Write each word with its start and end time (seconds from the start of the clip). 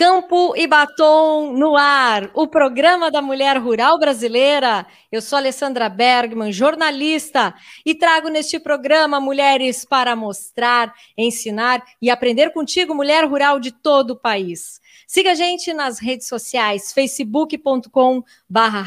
Campo 0.00 0.54
e 0.56 0.66
Batom 0.66 1.52
no 1.52 1.76
ar, 1.76 2.30
o 2.32 2.48
programa 2.48 3.10
da 3.10 3.20
mulher 3.20 3.58
rural 3.58 3.98
brasileira. 3.98 4.86
Eu 5.12 5.20
sou 5.20 5.36
Alessandra 5.36 5.90
Bergman, 5.90 6.50
jornalista, 6.50 7.54
e 7.84 7.94
trago 7.94 8.30
neste 8.30 8.58
programa 8.58 9.20
mulheres 9.20 9.84
para 9.84 10.16
mostrar, 10.16 10.90
ensinar 11.18 11.84
e 12.00 12.08
aprender 12.08 12.50
contigo, 12.50 12.94
mulher 12.94 13.26
rural 13.26 13.60
de 13.60 13.72
todo 13.72 14.12
o 14.12 14.16
país. 14.18 14.80
Siga 15.06 15.32
a 15.32 15.34
gente 15.34 15.70
nas 15.74 15.98
redes 15.98 16.28
sociais, 16.28 16.94
facebook.com 16.94 18.22
barra 18.48 18.82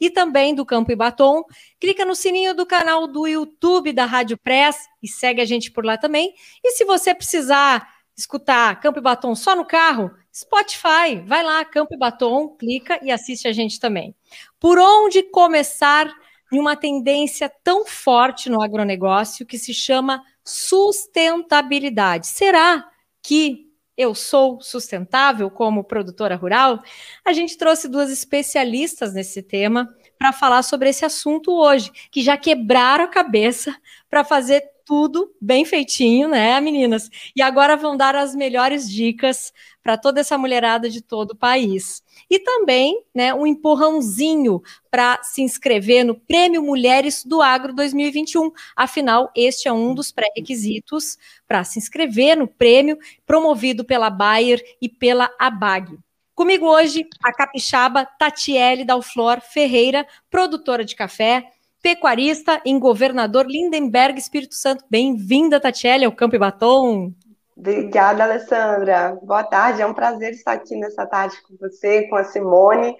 e 0.00 0.08
também 0.08 0.54
do 0.54 0.64
Campo 0.64 0.90
e 0.92 0.96
Batom. 0.96 1.44
Clica 1.78 2.06
no 2.06 2.14
sininho 2.14 2.54
do 2.54 2.64
canal 2.64 3.06
do 3.06 3.26
YouTube 3.26 3.92
da 3.92 4.06
Rádio 4.06 4.38
Press 4.38 4.78
e 5.02 5.08
segue 5.08 5.42
a 5.42 5.44
gente 5.44 5.70
por 5.70 5.84
lá 5.84 5.98
também. 5.98 6.32
E 6.64 6.70
se 6.70 6.86
você 6.86 7.14
precisar 7.14 7.95
escutar 8.16 8.80
Campo 8.80 8.98
e 8.98 9.02
Batom 9.02 9.34
só 9.34 9.54
no 9.54 9.64
carro, 9.64 10.10
Spotify, 10.34 11.22
vai 11.26 11.42
lá, 11.42 11.64
Campo 11.64 11.94
e 11.94 11.98
Batom, 11.98 12.56
clica 12.56 12.98
e 13.02 13.10
assiste 13.10 13.46
a 13.46 13.52
gente 13.52 13.78
também. 13.78 14.14
Por 14.58 14.78
onde 14.78 15.22
começar 15.24 16.10
em 16.52 16.58
uma 16.58 16.76
tendência 16.76 17.50
tão 17.62 17.84
forte 17.84 18.48
no 18.48 18.62
agronegócio 18.62 19.46
que 19.46 19.58
se 19.58 19.74
chama 19.74 20.22
sustentabilidade? 20.44 22.26
Será 22.28 22.88
que 23.22 23.66
eu 23.96 24.14
sou 24.14 24.60
sustentável 24.60 25.50
como 25.50 25.82
produtora 25.82 26.36
rural? 26.36 26.82
A 27.24 27.32
gente 27.32 27.56
trouxe 27.56 27.88
duas 27.88 28.10
especialistas 28.10 29.14
nesse 29.14 29.42
tema 29.42 29.88
para 30.18 30.32
falar 30.32 30.62
sobre 30.62 30.88
esse 30.88 31.04
assunto 31.04 31.52
hoje, 31.52 31.90
que 32.10 32.22
já 32.22 32.36
quebraram 32.36 33.04
a 33.04 33.08
cabeça 33.08 33.76
para 34.08 34.22
fazer 34.22 34.62
tudo 34.86 35.34
bem 35.40 35.64
feitinho, 35.64 36.28
né, 36.28 36.58
meninas? 36.60 37.10
E 37.34 37.42
agora 37.42 37.76
vão 37.76 37.96
dar 37.96 38.14
as 38.14 38.36
melhores 38.36 38.88
dicas 38.88 39.52
para 39.82 39.98
toda 39.98 40.20
essa 40.20 40.38
mulherada 40.38 40.88
de 40.88 41.02
todo 41.02 41.32
o 41.32 41.36
país. 41.36 42.02
E 42.30 42.38
também, 42.38 43.04
né, 43.14 43.34
um 43.34 43.46
empurrãozinho 43.46 44.62
para 44.90 45.20
se 45.22 45.42
inscrever 45.42 46.04
no 46.04 46.14
Prêmio 46.14 46.62
Mulheres 46.62 47.24
do 47.24 47.42
Agro 47.42 47.74
2021. 47.74 48.50
Afinal, 48.76 49.30
este 49.34 49.66
é 49.68 49.72
um 49.72 49.92
dos 49.92 50.12
pré-requisitos 50.12 51.18
para 51.46 51.64
se 51.64 51.78
inscrever 51.78 52.36
no 52.36 52.46
prêmio 52.46 52.96
promovido 53.26 53.84
pela 53.84 54.08
Bayer 54.08 54.62
e 54.80 54.88
pela 54.88 55.30
ABAG. 55.38 55.98
Comigo 56.32 56.66
hoje, 56.66 57.08
a 57.24 57.32
capixaba 57.32 58.04
Tatiele 58.04 58.84
Dalflor 58.84 59.40
Ferreira, 59.40 60.06
produtora 60.30 60.84
de 60.84 60.94
café, 60.94 61.50
pecuarista 61.82 62.60
em 62.64 62.78
Governador 62.78 63.46
Lindenberg, 63.46 64.18
Espírito 64.18 64.54
Santo. 64.54 64.84
Bem-vinda, 64.90 65.60
Tatiele, 65.60 66.04
ao 66.04 66.12
Campo 66.12 66.36
e 66.36 66.38
Batom. 66.38 67.12
Obrigada, 67.56 68.24
Alessandra. 68.24 69.18
Boa 69.22 69.42
tarde, 69.42 69.80
é 69.80 69.86
um 69.86 69.94
prazer 69.94 70.32
estar 70.32 70.52
aqui 70.52 70.76
nessa 70.76 71.06
tarde 71.06 71.36
com 71.42 71.56
você, 71.58 72.06
com 72.08 72.16
a 72.16 72.24
Simone, 72.24 72.94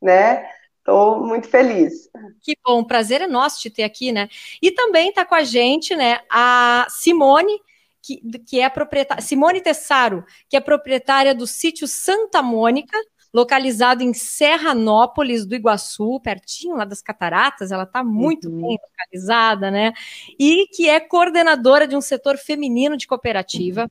né? 0.00 0.46
Estou 0.78 1.24
muito 1.24 1.48
feliz. 1.48 2.10
Que 2.42 2.56
bom, 2.64 2.82
prazer 2.82 3.20
é 3.22 3.26
nosso 3.26 3.60
te 3.60 3.70
ter 3.70 3.84
aqui, 3.84 4.10
né? 4.10 4.28
E 4.60 4.72
também 4.72 5.10
está 5.10 5.24
com 5.24 5.34
a 5.34 5.44
gente, 5.44 5.94
né, 5.94 6.20
a 6.28 6.86
Simone, 6.90 7.56
que, 8.02 8.20
que 8.40 8.60
é 8.60 8.68
proprietária, 8.68 9.22
Simone 9.22 9.60
Tessaro, 9.60 10.24
que 10.48 10.56
é 10.56 10.60
proprietária 10.60 11.34
do 11.34 11.46
sítio 11.46 11.86
Santa 11.86 12.42
Mônica, 12.42 12.98
localizado 13.32 14.02
em 14.02 14.12
Serranópolis 14.12 15.46
do 15.46 15.54
Iguaçu, 15.54 16.20
pertinho 16.20 16.76
lá 16.76 16.84
das 16.84 17.00
Cataratas, 17.00 17.72
ela 17.72 17.84
está 17.84 18.04
muito 18.04 18.48
uhum. 18.48 18.60
bem 18.60 18.78
localizada, 18.82 19.70
né? 19.70 19.92
E 20.38 20.66
que 20.66 20.88
é 20.88 21.00
coordenadora 21.00 21.88
de 21.88 21.96
um 21.96 22.00
setor 22.00 22.36
feminino 22.36 22.96
de 22.96 23.06
cooperativa. 23.06 23.82
Uhum. 23.82 23.88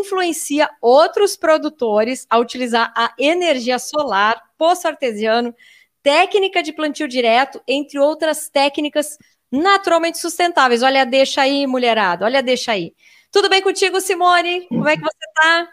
Influencia 0.00 0.68
outros 0.80 1.36
produtores 1.36 2.26
a 2.28 2.38
utilizar 2.38 2.92
a 2.96 3.12
energia 3.18 3.78
solar, 3.78 4.40
poço 4.58 4.86
artesiano, 4.86 5.54
técnica 6.02 6.62
de 6.62 6.72
plantio 6.72 7.08
direto, 7.08 7.60
entre 7.66 7.98
outras 7.98 8.48
técnicas 8.48 9.16
naturalmente 9.50 10.18
sustentáveis. 10.18 10.82
Olha, 10.82 11.06
deixa 11.06 11.42
aí, 11.42 11.66
mulherada, 11.66 12.24
olha, 12.24 12.42
deixa 12.42 12.72
aí. 12.72 12.94
Tudo 13.30 13.48
bem 13.48 13.62
contigo, 13.62 14.00
Simone? 14.00 14.66
Como 14.68 14.88
é 14.88 14.96
que 14.96 15.02
você 15.02 15.24
está? 15.26 15.68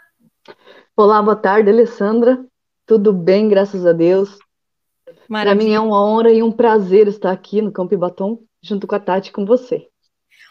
Olá, 0.96 1.22
boa 1.22 1.36
tarde, 1.36 1.70
Alessandra. 1.70 2.44
Tudo 2.86 3.12
bem, 3.12 3.48
graças 3.48 3.86
a 3.86 3.92
Deus. 3.92 4.38
Para 5.28 5.54
mim 5.54 5.72
é 5.72 5.80
uma 5.80 6.04
honra 6.04 6.30
e 6.30 6.42
um 6.42 6.52
prazer 6.52 7.08
estar 7.08 7.30
aqui 7.30 7.62
no 7.62 7.72
Campo 7.72 7.96
Batom, 7.96 8.42
junto 8.60 8.86
com 8.86 8.94
a 8.94 9.00
Tati 9.00 9.32
com 9.32 9.44
você. 9.44 9.88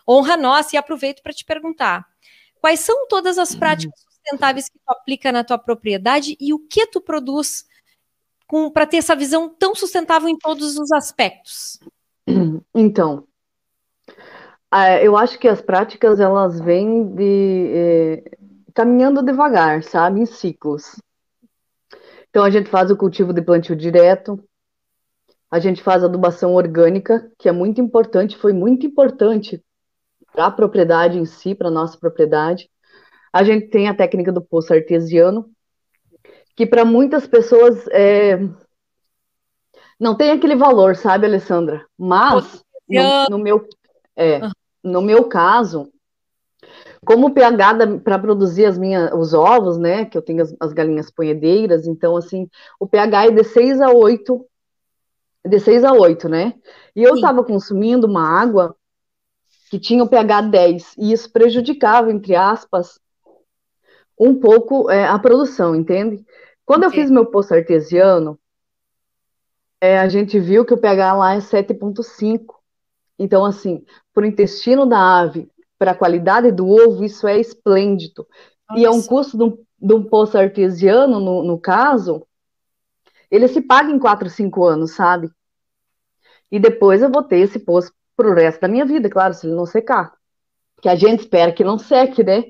Honra 0.07 0.37
nossa, 0.37 0.75
e 0.75 0.77
aproveito 0.77 1.21
para 1.21 1.33
te 1.33 1.45
perguntar: 1.45 2.05
quais 2.59 2.79
são 2.79 3.07
todas 3.07 3.37
as 3.37 3.53
práticas 3.53 3.99
sustentáveis 4.09 4.69
que 4.69 4.79
tu 4.79 4.91
aplica 4.91 5.31
na 5.31 5.43
tua 5.43 5.57
propriedade 5.57 6.35
e 6.39 6.53
o 6.53 6.59
que 6.59 6.87
tu 6.87 7.01
produz 7.01 7.65
para 8.73 8.85
ter 8.85 8.97
essa 8.97 9.15
visão 9.15 9.47
tão 9.47 9.73
sustentável 9.73 10.27
em 10.27 10.37
todos 10.37 10.77
os 10.77 10.91
aspectos? 10.91 11.79
Então, 12.73 13.27
eu 15.01 15.17
acho 15.17 15.37
que 15.37 15.47
as 15.47 15.61
práticas 15.61 16.19
elas 16.19 16.59
vêm 16.59 17.13
de 17.13 17.71
eh, 17.73 18.23
caminhando 18.73 19.21
devagar, 19.21 19.83
sabe, 19.83 20.21
em 20.21 20.25
ciclos. 20.25 20.95
Então, 22.31 22.45
a 22.45 22.49
gente 22.49 22.69
faz 22.69 22.89
o 22.89 22.95
cultivo 22.95 23.33
de 23.33 23.41
plantio 23.41 23.75
direto, 23.75 24.41
a 25.51 25.59
gente 25.59 25.83
faz 25.83 26.01
adubação 26.01 26.55
orgânica, 26.55 27.29
que 27.37 27.49
é 27.49 27.51
muito 27.51 27.81
importante, 27.81 28.37
foi 28.37 28.53
muito 28.53 28.85
importante 28.85 29.61
para 30.31 30.45
a 30.45 30.51
propriedade 30.51 31.19
em 31.19 31.25
si, 31.25 31.53
para 31.53 31.67
a 31.67 31.71
nossa 31.71 31.97
propriedade. 31.97 32.69
A 33.33 33.43
gente 33.43 33.67
tem 33.67 33.89
a 33.89 33.93
técnica 33.93 34.31
do 34.31 34.41
poço 34.41 34.73
artesiano, 34.73 35.51
que 36.55 36.65
para 36.65 36.85
muitas 36.85 37.27
pessoas 37.27 37.85
é... 37.89 38.39
não 39.99 40.15
tem 40.15 40.31
aquele 40.31 40.55
valor, 40.55 40.95
sabe, 40.95 41.25
Alessandra? 41.25 41.85
Mas, 41.97 42.63
no, 42.87 43.25
no 43.31 43.37
meu, 43.37 43.67
é, 44.15 44.39
no 44.81 45.01
meu 45.01 45.25
caso, 45.25 45.91
como 47.05 47.27
o 47.27 47.33
pH 47.33 47.99
para 48.03 48.19
produzir 48.19 48.65
as 48.65 48.77
minhas, 48.77 49.11
os 49.13 49.33
ovos, 49.33 49.77
né? 49.77 50.05
Que 50.05 50.17
eu 50.17 50.21
tenho 50.21 50.43
as, 50.43 50.55
as, 50.59 50.73
galinhas 50.73 51.09
ponhedeiras, 51.09 51.87
então 51.87 52.15
assim, 52.15 52.49
o 52.79 52.87
pH 52.87 53.27
é 53.27 53.31
de 53.31 53.43
6 53.43 53.81
a 53.81 53.89
8, 53.89 54.45
de 55.45 55.59
6 55.59 55.83
a 55.83 55.93
8, 55.93 56.29
né? 56.29 56.53
E 56.95 57.03
eu 57.03 57.15
estava 57.15 57.43
consumindo 57.43 58.07
uma 58.07 58.27
água 58.27 58.75
que 59.69 59.79
tinha 59.79 60.03
o 60.03 60.09
pH 60.09 60.41
10, 60.41 60.95
e 60.97 61.11
isso 61.11 61.31
prejudicava, 61.31 62.11
entre 62.11 62.35
aspas, 62.35 62.99
um 64.19 64.39
pouco 64.39 64.91
é, 64.91 65.05
a 65.07 65.17
produção, 65.17 65.75
entende? 65.75 66.23
Quando 66.65 66.83
eu 66.83 66.91
fiz 66.91 67.09
meu 67.09 67.25
poço 67.25 67.53
artesiano, 67.53 68.37
é, 69.79 69.97
a 69.97 70.07
gente 70.07 70.39
viu 70.39 70.63
que 70.63 70.73
o 70.73 70.77
pH 70.77 71.13
lá 71.13 71.33
é 71.33 71.39
7,5. 71.39 72.55
Então, 73.17 73.43
assim, 73.43 73.83
para 74.13 74.23
o 74.23 74.27
intestino 74.27 74.85
da 74.85 75.21
ave, 75.21 75.49
para 75.81 75.93
a 75.93 75.95
qualidade 75.95 76.51
do 76.51 76.69
ovo, 76.69 77.03
isso 77.03 77.27
é 77.27 77.39
esplêndido. 77.39 78.27
Nossa. 78.69 78.79
E 78.79 78.85
é 78.85 78.91
um 78.91 79.01
custo 79.01 79.35
de 79.35 79.43
um, 79.43 79.57
de 79.81 79.93
um 79.95 80.03
poço 80.03 80.37
artesiano, 80.37 81.19
no, 81.19 81.41
no 81.41 81.57
caso, 81.59 82.23
ele 83.31 83.47
se 83.47 83.61
paga 83.61 83.89
em 83.89 83.97
4, 83.97 84.29
5 84.29 84.63
anos, 84.63 84.91
sabe? 84.91 85.31
E 86.51 86.59
depois 86.59 87.01
eu 87.01 87.11
vou 87.11 87.23
ter 87.23 87.39
esse 87.39 87.57
poço 87.57 87.91
para 88.15 88.29
o 88.29 88.33
resto 88.35 88.61
da 88.61 88.67
minha 88.67 88.85
vida, 88.85 89.09
claro, 89.09 89.33
se 89.33 89.47
ele 89.47 89.55
não 89.55 89.65
secar. 89.65 90.13
Que 90.83 90.87
a 90.87 90.93
gente 90.93 91.21
espera 91.21 91.51
que 91.51 91.63
não 91.63 91.79
seque, 91.79 92.23
né? 92.23 92.43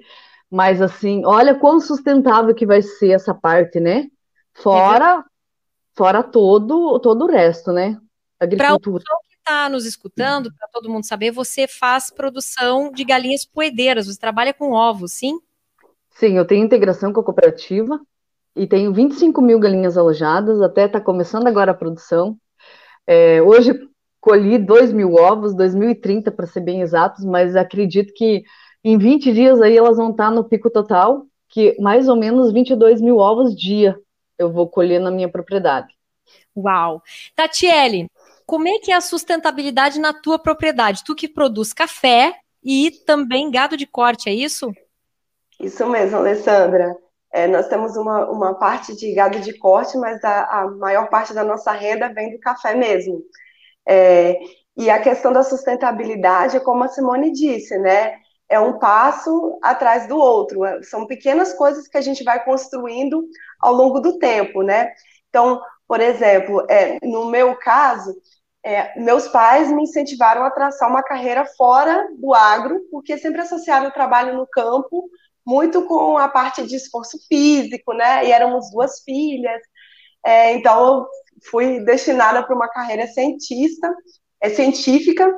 Mas 0.50 0.82
assim, 0.82 1.26
olha 1.26 1.56
quão 1.56 1.80
sustentável 1.80 2.54
que 2.54 2.66
vai 2.66 2.82
ser 2.82 3.12
essa 3.12 3.34
parte, 3.34 3.80
né? 3.80 4.08
Fora, 4.56 5.20
é 5.20 5.24
fora 5.96 6.22
todo, 6.22 7.00
todo 7.00 7.24
o 7.24 7.32
resto, 7.32 7.72
né? 7.72 7.98
Agricultura 8.38 9.06
está 9.42 9.68
nos 9.68 9.86
escutando, 9.86 10.54
para 10.54 10.68
todo 10.70 10.90
mundo 10.90 11.06
saber, 11.06 11.32
você 11.32 11.68
faz 11.68 12.10
produção 12.10 12.92
de 12.92 13.04
galinhas 13.04 13.44
poedeiras, 13.44 14.08
você 14.08 14.20
trabalha 14.20 14.54
com 14.54 14.72
ovos, 14.72 15.14
sim? 15.14 15.40
Sim, 16.12 16.38
eu 16.38 16.46
tenho 16.46 16.64
integração 16.64 17.12
com 17.12 17.20
a 17.20 17.24
cooperativa 17.24 18.00
e 18.56 18.68
tenho 18.68 18.94
25 18.94 19.42
mil 19.42 19.60
galinhas 19.60 19.98
alojadas, 19.98 20.62
até 20.62 20.86
está 20.86 21.02
começando 21.02 21.48
agora 21.48 21.72
a 21.72 21.76
produção. 21.76 22.38
É, 23.08 23.42
hoje 23.42 23.74
colhi 24.20 24.58
2 24.58 24.94
mil 24.94 25.16
ovos, 25.16 25.56
2030 25.56 26.32
para 26.32 26.46
ser 26.46 26.62
bem 26.62 26.82
exatos, 26.82 27.26
mas 27.26 27.56
acredito 27.56 28.14
que 28.14 28.44
em 28.84 28.98
20 28.98 29.34
dias 29.34 29.62
aí 29.62 29.76
elas 29.76 29.98
vão 29.98 30.12
estar 30.12 30.30
tá 30.30 30.32
no 30.32 30.44
pico 30.44 30.70
total, 30.70 31.26
que 31.50 31.76
mais 31.80 32.08
ou 32.08 32.16
menos 32.16 32.54
22 32.54 33.02
mil 33.02 33.18
ovos 33.18 33.56
dia 33.56 33.98
eu 34.38 34.52
vou 34.52 34.68
colher 34.68 35.00
na 35.00 35.12
minha 35.12 35.30
propriedade. 35.30 35.94
Uau! 36.56 37.02
Tatiele, 37.36 38.08
como 38.52 38.68
é 38.68 38.80
que 38.80 38.92
é 38.92 38.96
a 38.96 39.00
sustentabilidade 39.00 39.98
na 39.98 40.12
tua 40.12 40.38
propriedade? 40.38 41.06
Tu 41.06 41.16
que 41.16 41.26
produz 41.26 41.72
café 41.72 42.36
e 42.62 42.92
também 43.06 43.50
gado 43.50 43.78
de 43.78 43.88
corte, 43.88 44.28
é 44.28 44.34
isso? 44.34 44.74
Isso 45.58 45.88
mesmo, 45.88 46.18
Alessandra. 46.18 46.94
É, 47.32 47.48
nós 47.48 47.70
temos 47.70 47.96
uma, 47.96 48.30
uma 48.30 48.54
parte 48.54 48.94
de 48.94 49.14
gado 49.14 49.40
de 49.40 49.58
corte, 49.58 49.98
mas 49.98 50.22
a, 50.26 50.64
a 50.64 50.68
maior 50.70 51.08
parte 51.08 51.34
da 51.34 51.46
nossa 51.46 51.72
renda 51.72 52.14
vem 52.14 52.30
do 52.30 52.40
café 52.42 52.76
mesmo. 52.76 53.24
É, 53.88 54.38
e 54.76 54.90
a 54.90 55.00
questão 55.00 55.32
da 55.32 55.44
sustentabilidade, 55.44 56.60
como 56.60 56.84
a 56.84 56.90
Simone 56.90 57.32
disse, 57.32 57.78
né? 57.78 58.18
é 58.50 58.60
um 58.60 58.78
passo 58.78 59.58
atrás 59.62 60.08
do 60.10 60.18
outro. 60.18 60.66
É, 60.66 60.84
são 60.84 61.08
pequenas 61.08 61.54
coisas 61.54 61.88
que 61.88 61.98
a 61.98 62.02
gente 62.02 62.22
vai 62.22 62.44
construindo 62.44 63.26
ao 63.62 63.72
longo 63.72 64.02
do 64.02 64.20
tempo, 64.20 64.62
né? 64.62 64.92
Então, 65.30 65.62
por 65.88 66.02
exemplo, 66.02 66.66
é, 66.70 67.00
no 67.02 67.32
meu 67.32 67.56
caso, 67.56 68.14
é, 68.64 69.00
meus 69.00 69.28
pais 69.28 69.72
me 69.72 69.84
incentivaram 69.84 70.44
a 70.44 70.52
traçar 70.52 70.90
uma 70.90 71.02
carreira 71.02 71.46
fora 71.58 72.08
do 72.18 72.34
agro, 72.34 72.80
porque 72.92 73.18
sempre 73.18 73.42
associaram 73.42 73.88
o 73.88 73.94
trabalho 73.94 74.36
no 74.36 74.48
campo 74.48 75.10
muito 75.46 75.86
com 75.88 76.18
a 76.18 76.28
parte 76.28 76.66
de 76.68 76.76
esforço 76.76 77.18
físico, 77.28 77.94
né? 77.94 78.26
E 78.26 78.32
éramos 78.32 78.70
duas 78.72 79.02
filhas, 79.04 79.60
é, 80.24 80.54
então 80.54 81.00
eu 81.00 81.08
fui 81.50 81.80
destinada 81.84 82.44
para 82.44 82.56
uma 82.56 82.70
carreira 82.70 83.08
cientista, 83.08 83.92
é, 84.40 84.50
científica, 84.50 85.34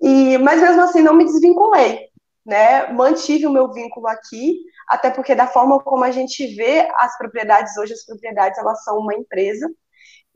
e, 0.00 0.36
mas 0.38 0.60
mesmo 0.60 0.82
assim 0.82 1.02
não 1.02 1.14
me 1.14 1.24
desvinculei, 1.24 2.08
né? 2.44 2.92
Mantive 2.92 3.46
o 3.46 3.52
meu 3.52 3.72
vínculo 3.72 4.08
aqui, 4.08 4.56
até 4.88 5.10
porque 5.10 5.34
da 5.34 5.46
forma 5.46 5.80
como 5.82 6.04
a 6.04 6.10
gente 6.10 6.54
vê 6.56 6.88
as 6.98 7.16
propriedades 7.16 7.76
hoje, 7.76 7.92
as 7.92 8.04
propriedades 8.04 8.58
elas 8.58 8.82
são 8.82 8.98
uma 8.98 9.14
empresa, 9.14 9.68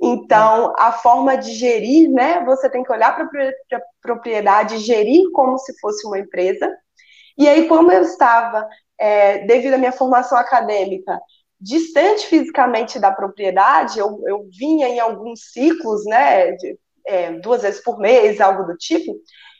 então, 0.02 0.72
a 0.78 0.92
forma 0.92 1.36
de 1.36 1.52
gerir, 1.52 2.10
né? 2.10 2.42
Você 2.44 2.70
tem 2.70 2.82
que 2.82 2.92
olhar 2.92 3.14
para 3.14 3.24
a 3.24 3.80
propriedade, 4.00 4.78
gerir 4.78 5.30
como 5.32 5.58
se 5.58 5.78
fosse 5.78 6.06
uma 6.06 6.18
empresa. 6.18 6.74
E 7.36 7.46
aí, 7.46 7.68
como 7.68 7.92
eu 7.92 8.02
estava, 8.02 8.66
é, 8.98 9.44
devido 9.46 9.74
à 9.74 9.78
minha 9.78 9.92
formação 9.92 10.38
acadêmica, 10.38 11.20
distante 11.60 12.26
fisicamente 12.26 12.98
da 12.98 13.12
propriedade, 13.12 13.98
eu, 13.98 14.22
eu 14.26 14.48
vinha 14.58 14.88
em 14.88 14.98
alguns 14.98 15.52
ciclos, 15.52 16.04
né? 16.06 16.52
De, 16.52 16.78
é, 17.06 17.32
duas 17.32 17.62
vezes 17.62 17.82
por 17.82 17.98
mês, 17.98 18.40
algo 18.40 18.64
do 18.64 18.76
tipo. 18.76 19.14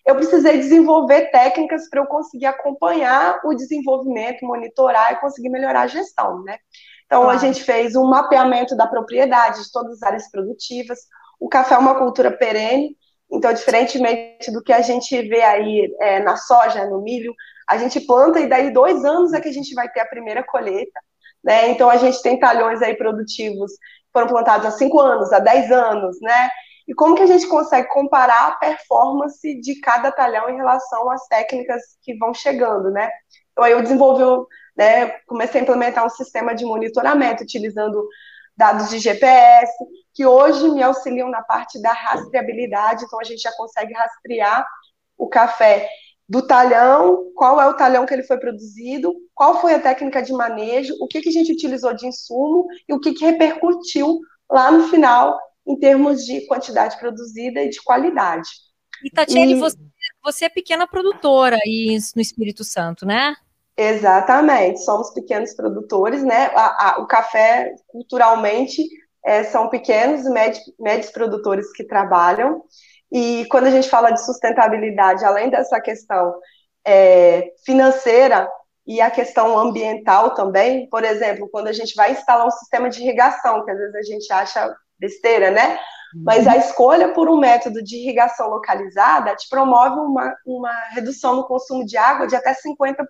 Eu 0.06 0.14
precisei 0.16 0.56
desenvolver 0.56 1.30
técnicas 1.30 1.88
para 1.90 2.00
eu 2.00 2.06
conseguir 2.06 2.46
acompanhar 2.46 3.40
o 3.44 3.54
desenvolvimento, 3.54 4.46
monitorar 4.46 5.12
e 5.12 5.20
conseguir 5.20 5.50
melhorar 5.50 5.82
a 5.82 5.86
gestão, 5.86 6.42
né? 6.42 6.58
Então, 7.10 7.22
claro. 7.22 7.36
a 7.36 7.40
gente 7.40 7.64
fez 7.64 7.96
um 7.96 8.04
mapeamento 8.04 8.76
da 8.76 8.86
propriedade, 8.86 9.64
de 9.64 9.72
todas 9.72 9.94
as 9.94 10.02
áreas 10.04 10.30
produtivas. 10.30 11.00
O 11.40 11.48
café 11.48 11.74
é 11.74 11.78
uma 11.78 11.98
cultura 11.98 12.30
perene, 12.30 12.96
então, 13.32 13.52
diferentemente 13.52 14.52
do 14.52 14.62
que 14.62 14.72
a 14.72 14.80
gente 14.80 15.20
vê 15.28 15.42
aí 15.42 15.92
é, 16.00 16.20
na 16.20 16.36
soja, 16.36 16.86
no 16.86 17.02
milho, 17.02 17.34
a 17.68 17.76
gente 17.78 17.98
planta 18.00 18.38
e 18.38 18.48
daí 18.48 18.72
dois 18.72 19.04
anos 19.04 19.32
é 19.32 19.40
que 19.40 19.48
a 19.48 19.52
gente 19.52 19.74
vai 19.74 19.88
ter 19.88 19.98
a 19.98 20.06
primeira 20.06 20.44
colheita. 20.44 21.00
Né? 21.42 21.70
Então, 21.70 21.90
a 21.90 21.96
gente 21.96 22.22
tem 22.22 22.38
talhões 22.38 22.80
aí 22.80 22.94
produtivos 22.94 23.72
que 23.72 24.12
foram 24.12 24.28
plantados 24.28 24.66
há 24.66 24.70
cinco 24.70 25.00
anos, 25.00 25.32
há 25.32 25.40
dez 25.40 25.70
anos, 25.72 26.16
né? 26.20 26.48
E 26.86 26.94
como 26.94 27.16
que 27.16 27.22
a 27.22 27.26
gente 27.26 27.46
consegue 27.46 27.88
comparar 27.88 28.48
a 28.48 28.52
performance 28.52 29.60
de 29.60 29.80
cada 29.80 30.12
talhão 30.12 30.48
em 30.48 30.56
relação 30.56 31.10
às 31.10 31.26
técnicas 31.26 31.82
que 32.02 32.16
vão 32.18 32.32
chegando, 32.34 32.90
né? 32.90 33.10
Então, 33.52 33.64
aí 33.64 33.72
eu 33.72 33.82
desenvolvi 33.82 34.22
né, 34.80 35.10
comecei 35.26 35.60
a 35.60 35.62
implementar 35.62 36.06
um 36.06 36.08
sistema 36.08 36.54
de 36.54 36.64
monitoramento 36.64 37.42
utilizando 37.42 38.08
dados 38.56 38.88
de 38.88 38.98
GPS, 38.98 39.70
que 40.14 40.24
hoje 40.24 40.70
me 40.70 40.82
auxiliam 40.82 41.28
na 41.28 41.42
parte 41.42 41.80
da 41.82 41.92
rastreabilidade, 41.92 43.04
então 43.04 43.20
a 43.20 43.24
gente 43.24 43.42
já 43.42 43.52
consegue 43.58 43.92
rastrear 43.92 44.66
o 45.18 45.28
café 45.28 45.86
do 46.26 46.46
talhão, 46.46 47.30
qual 47.34 47.60
é 47.60 47.66
o 47.66 47.74
talhão 47.74 48.06
que 48.06 48.14
ele 48.14 48.22
foi 48.22 48.38
produzido, 48.38 49.12
qual 49.34 49.60
foi 49.60 49.74
a 49.74 49.80
técnica 49.80 50.22
de 50.22 50.32
manejo, 50.32 50.94
o 50.98 51.06
que, 51.06 51.20
que 51.20 51.28
a 51.28 51.32
gente 51.32 51.52
utilizou 51.52 51.92
de 51.92 52.06
insumo 52.06 52.66
e 52.88 52.94
o 52.94 53.00
que, 53.00 53.12
que 53.12 53.26
repercutiu 53.26 54.18
lá 54.50 54.70
no 54.70 54.88
final 54.88 55.38
em 55.66 55.78
termos 55.78 56.24
de 56.24 56.46
quantidade 56.46 56.98
produzida 56.98 57.60
e 57.62 57.68
de 57.68 57.82
qualidade. 57.82 58.48
E 59.04 59.10
Tatiane, 59.10 59.52
e... 59.52 59.60
Você, 59.60 59.76
você 60.24 60.44
é 60.46 60.48
pequena 60.48 60.86
produtora 60.86 61.58
aí 61.62 61.98
no 62.16 62.22
Espírito 62.22 62.64
Santo, 62.64 63.04
né? 63.04 63.36
Exatamente, 63.76 64.80
somos 64.84 65.10
pequenos 65.12 65.54
produtores, 65.54 66.22
né? 66.22 66.50
A, 66.54 66.96
a, 66.96 67.00
o 67.00 67.06
café, 67.06 67.74
culturalmente, 67.88 68.82
é, 69.24 69.42
são 69.44 69.68
pequenos 69.68 70.26
e 70.26 70.30
médios, 70.30 70.62
médios 70.78 71.10
produtores 71.10 71.72
que 71.72 71.84
trabalham. 71.84 72.62
E 73.10 73.46
quando 73.50 73.66
a 73.66 73.70
gente 73.70 73.88
fala 73.88 74.10
de 74.10 74.24
sustentabilidade, 74.24 75.24
além 75.24 75.48
dessa 75.50 75.80
questão 75.80 76.34
é, 76.86 77.52
financeira 77.64 78.48
e 78.86 79.00
a 79.00 79.10
questão 79.10 79.58
ambiental 79.58 80.34
também, 80.34 80.88
por 80.88 81.04
exemplo, 81.04 81.48
quando 81.50 81.68
a 81.68 81.72
gente 81.72 81.94
vai 81.94 82.12
instalar 82.12 82.46
um 82.46 82.50
sistema 82.50 82.90
de 82.90 83.00
irrigação, 83.02 83.64
que 83.64 83.70
às 83.70 83.78
vezes 83.78 83.94
a 83.94 84.02
gente 84.02 84.32
acha 84.32 84.76
besteira, 84.98 85.50
né? 85.50 85.78
Mas 86.14 86.46
a 86.46 86.56
escolha 86.56 87.12
por 87.12 87.28
um 87.28 87.36
método 87.36 87.82
de 87.82 87.96
irrigação 87.96 88.48
localizada 88.48 89.34
te 89.36 89.48
promove 89.48 90.00
uma, 90.00 90.34
uma 90.44 90.72
redução 90.90 91.36
no 91.36 91.46
consumo 91.46 91.84
de 91.84 91.96
água 91.96 92.26
de 92.26 92.34
até 92.34 92.52
50% 92.52 93.06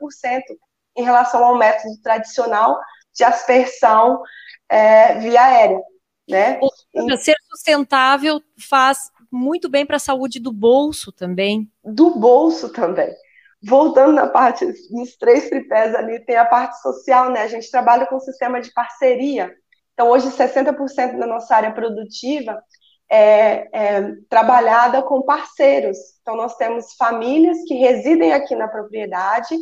em 0.97 1.03
relação 1.03 1.45
ao 1.45 1.57
método 1.57 2.01
tradicional 2.03 2.79
de 3.15 3.25
aspersão 3.25 4.21
é, 4.69 5.19
via 5.19 5.43
aérea. 5.43 5.81
Né? 6.29 6.61
Ser 7.19 7.35
sustentável 7.49 8.41
faz 8.69 9.11
muito 9.31 9.69
bem 9.69 9.87
para 9.87 9.97
a 9.97 10.01
saúde 10.01 10.39
do 10.39 10.53
bolso 10.53 11.11
também. 11.13 11.71
Do 11.85 12.19
bolso 12.19 12.69
também. 12.69 13.13
Voltando 13.63 14.13
na 14.13 14.27
parte, 14.27 14.65
nos 14.91 15.17
três 15.17 15.49
tripés 15.49 15.95
ali, 15.95 16.25
tem 16.25 16.37
a 16.37 16.45
parte 16.45 16.81
social, 16.81 17.31
né? 17.31 17.43
A 17.43 17.47
gente 17.47 17.71
trabalha 17.71 18.07
com 18.07 18.17
um 18.17 18.21
sistema 18.21 18.61
de 18.61 18.73
parceria. 18.73 19.55
Então, 19.93 20.09
hoje, 20.09 20.31
60% 20.31 21.19
da 21.19 21.27
nossa 21.27 21.55
área 21.55 21.73
produtiva 21.73 22.63
é, 23.11 23.69
é, 23.73 24.13
trabalhada 24.29 25.03
com 25.03 25.23
parceiros. 25.23 25.99
Então, 26.23 26.37
nós 26.37 26.57
temos 26.57 26.95
famílias 26.95 27.59
que 27.67 27.75
residem 27.75 28.33
aqui 28.33 28.55
na 28.55 28.69
propriedade, 28.69 29.57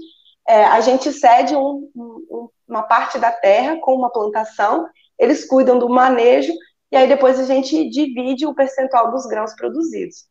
é, 0.46 0.64
a 0.64 0.80
gente 0.80 1.12
cede 1.12 1.54
um, 1.54 1.90
um, 1.94 2.48
uma 2.66 2.82
parte 2.82 3.18
da 3.18 3.30
terra 3.30 3.78
com 3.80 3.94
uma 3.94 4.10
plantação, 4.10 4.86
eles 5.18 5.46
cuidam 5.46 5.78
do 5.78 5.88
manejo, 5.88 6.52
e 6.90 6.96
aí 6.96 7.06
depois 7.06 7.38
a 7.38 7.44
gente 7.44 7.88
divide 7.90 8.46
o 8.46 8.54
percentual 8.54 9.10
dos 9.10 9.26
grãos 9.26 9.54
produzidos. 9.54 10.24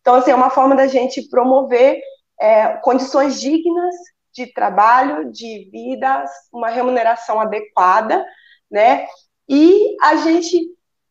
Então, 0.00 0.14
assim, 0.14 0.30
é 0.30 0.34
uma 0.34 0.50
forma 0.50 0.74
da 0.74 0.86
gente 0.86 1.28
promover 1.28 2.00
é, 2.40 2.68
condições 2.78 3.40
dignas 3.40 3.94
de 4.34 4.52
trabalho, 4.52 5.30
de 5.30 5.70
vida, 5.70 6.24
uma 6.52 6.68
remuneração 6.68 7.40
adequada, 7.40 8.26
né? 8.70 9.06
E 9.48 9.96
a 10.02 10.16
gente 10.16 10.58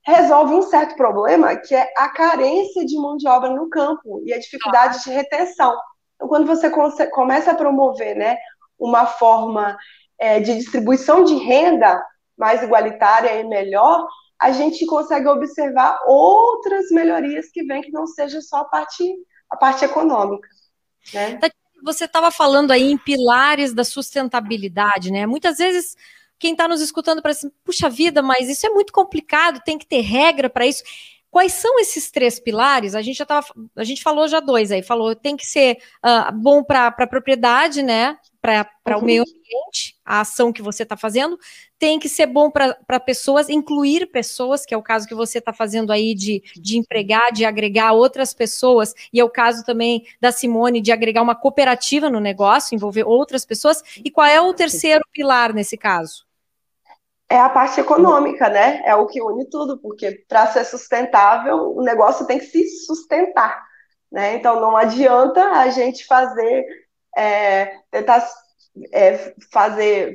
resolve 0.04 0.54
um 0.54 0.62
certo 0.64 0.96
problema, 0.96 1.56
que 1.56 1.76
é 1.76 1.92
a 1.96 2.10
carência 2.10 2.86
de 2.86 2.96
mão 2.98 3.18
de 3.18 3.28
obra 3.28 3.50
no 3.50 3.70
campo 3.70 4.22
e 4.26 4.34
a 4.34 4.40
dificuldade 4.40 5.04
de 5.04 5.12
retenção. 5.12 5.76
Então, 6.16 6.28
quando 6.28 6.46
você 6.46 6.70
começa 7.10 7.52
a 7.52 7.56
promover 7.56 8.16
né, 8.16 8.38
uma 8.80 9.06
forma 9.06 9.78
é, 10.20 10.40
de 10.40 10.56
distribuição 10.56 11.24
de 11.24 11.36
renda 11.36 12.04
mais 12.38 12.64
igualitária 12.64 13.40
e 13.40 13.44
melhor, 13.44 14.08
a 14.40 14.52
gente 14.52 14.86
consegue 14.88 15.28
observar 15.28 16.00
outras 16.08 16.90
melhorias 16.90 17.50
que 17.52 17.64
vêm 17.64 17.82
que 17.82 17.92
não 17.92 18.08
seja 18.08 18.42
só 18.42 18.58
a 18.58 18.66
parte, 18.66 19.04
a 19.50 19.56
parte 19.56 19.86
econômica. 19.86 20.48
Né? 21.14 21.40
Você 21.84 22.06
estava 22.06 22.32
falando 22.32 22.72
aí 22.72 22.92
em 22.92 22.98
pilares 22.98 23.74
da 23.74 23.84
sustentabilidade, 23.84 25.12
né? 25.12 25.26
Muitas 25.26 25.58
vezes 25.58 25.96
quem 26.42 26.54
está 26.54 26.68
nos 26.68 26.82
escutando 26.82 27.22
parece, 27.22 27.46
assim, 27.46 27.56
puxa 27.64 27.88
vida, 27.88 28.24
mas 28.24 28.50
isso 28.50 28.66
é 28.66 28.70
muito 28.72 28.92
complicado, 28.92 29.62
tem 29.64 29.78
que 29.78 29.86
ter 29.86 30.02
regra 30.02 30.50
para 30.50 30.66
isso. 30.66 30.82
Quais 31.30 31.54
são 31.54 31.80
esses 31.80 32.12
três 32.12 32.40
pilares? 32.40 32.96
A 32.96 33.02
gente 33.02 33.18
já 33.18 33.26
tava, 33.26 33.48
a 33.76 33.84
gente 33.86 34.04
falou 34.04 34.28
já 34.28 34.42
dois 34.42 34.72
aí, 34.72 34.82
falou 34.82 35.16
tem 35.16 35.38
que 35.38 35.46
ser 35.46 35.78
uh, 36.04 36.30
bom 36.34 36.62
para 36.62 36.88
a 36.88 37.08
propriedade, 37.08 37.84
né? 37.84 38.18
Para 38.42 38.68
uhum. 38.90 38.98
o 38.98 39.06
meio 39.06 39.22
ambiente, 39.22 39.96
a 40.04 40.22
ação 40.22 40.52
que 40.52 40.64
você 40.64 40.82
está 40.82 40.98
fazendo, 40.98 41.38
tem 41.78 42.00
que 42.00 42.10
ser 42.10 42.26
bom 42.26 42.50
para 42.50 43.00
pessoas, 43.00 43.50
incluir 43.50 44.08
pessoas, 44.12 44.66
que 44.66 44.74
é 44.74 44.78
o 44.78 44.82
caso 44.82 45.08
que 45.08 45.14
você 45.14 45.38
está 45.38 45.54
fazendo 45.54 45.94
aí 45.94 46.16
de, 46.16 46.42
de 46.56 46.78
empregar, 46.78 47.32
de 47.32 47.46
agregar 47.46 47.94
outras 47.94 48.34
pessoas, 48.34 48.94
e 49.14 49.20
é 49.20 49.24
o 49.24 49.30
caso 49.30 49.64
também 49.64 50.04
da 50.20 50.32
Simone 50.32 50.82
de 50.82 50.92
agregar 50.92 51.22
uma 51.22 51.36
cooperativa 51.36 52.10
no 52.10 52.20
negócio, 52.20 52.76
envolver 52.76 53.04
outras 53.04 53.46
pessoas. 53.46 53.84
E 54.04 54.10
qual 54.10 54.26
é 54.26 54.42
o 54.42 54.54
terceiro 54.56 55.06
pilar 55.14 55.54
nesse 55.54 55.78
caso? 55.78 56.26
É 57.32 57.40
a 57.40 57.50
parte 57.50 57.80
econômica, 57.80 58.50
né? 58.50 58.82
É 58.86 58.94
o 58.96 59.08
que 59.08 59.22
une 59.22 59.50
tudo, 59.50 59.80
porque 59.80 60.24
para 60.28 60.48
ser 60.48 60.66
sustentável, 60.66 61.74
o 61.76 61.82
negócio 61.82 62.28
tem 62.28 62.38
que 62.38 62.46
se 62.46 62.86
sustentar, 62.86 63.64
né? 64.12 64.36
Então 64.36 64.60
não 64.60 64.76
adianta 64.76 65.42
a 65.52 65.70
gente 65.70 66.06
fazer, 66.06 66.66
é, 67.18 67.78
tentar 67.90 68.28
é, 68.92 69.34
fazer 69.52 70.14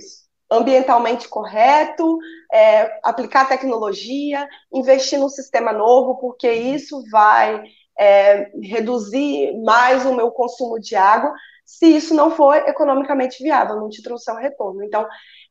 ambientalmente 0.51 1.27
correto, 1.29 2.19
é, 2.53 3.01
aplicar 3.03 3.49
tecnologia, 3.49 4.47
investir 4.73 5.19
num 5.19 5.29
sistema 5.29 5.73
novo, 5.73 6.17
porque 6.19 6.53
isso 6.53 7.03
vai 7.11 7.65
é, 7.99 8.51
reduzir 8.63 9.59
mais 9.65 10.05
o 10.05 10.15
meu 10.15 10.31
consumo 10.31 10.79
de 10.79 10.95
água, 10.95 11.33
se 11.65 11.87
isso 11.87 12.15
não 12.15 12.31
for 12.31 12.55
economicamente 12.55 13.43
viável, 13.43 13.77
não 13.77 13.89
te 13.89 14.03
trouxer 14.03 14.35
um 14.35 14.39
retorno. 14.39 14.85
Então, 14.85 15.05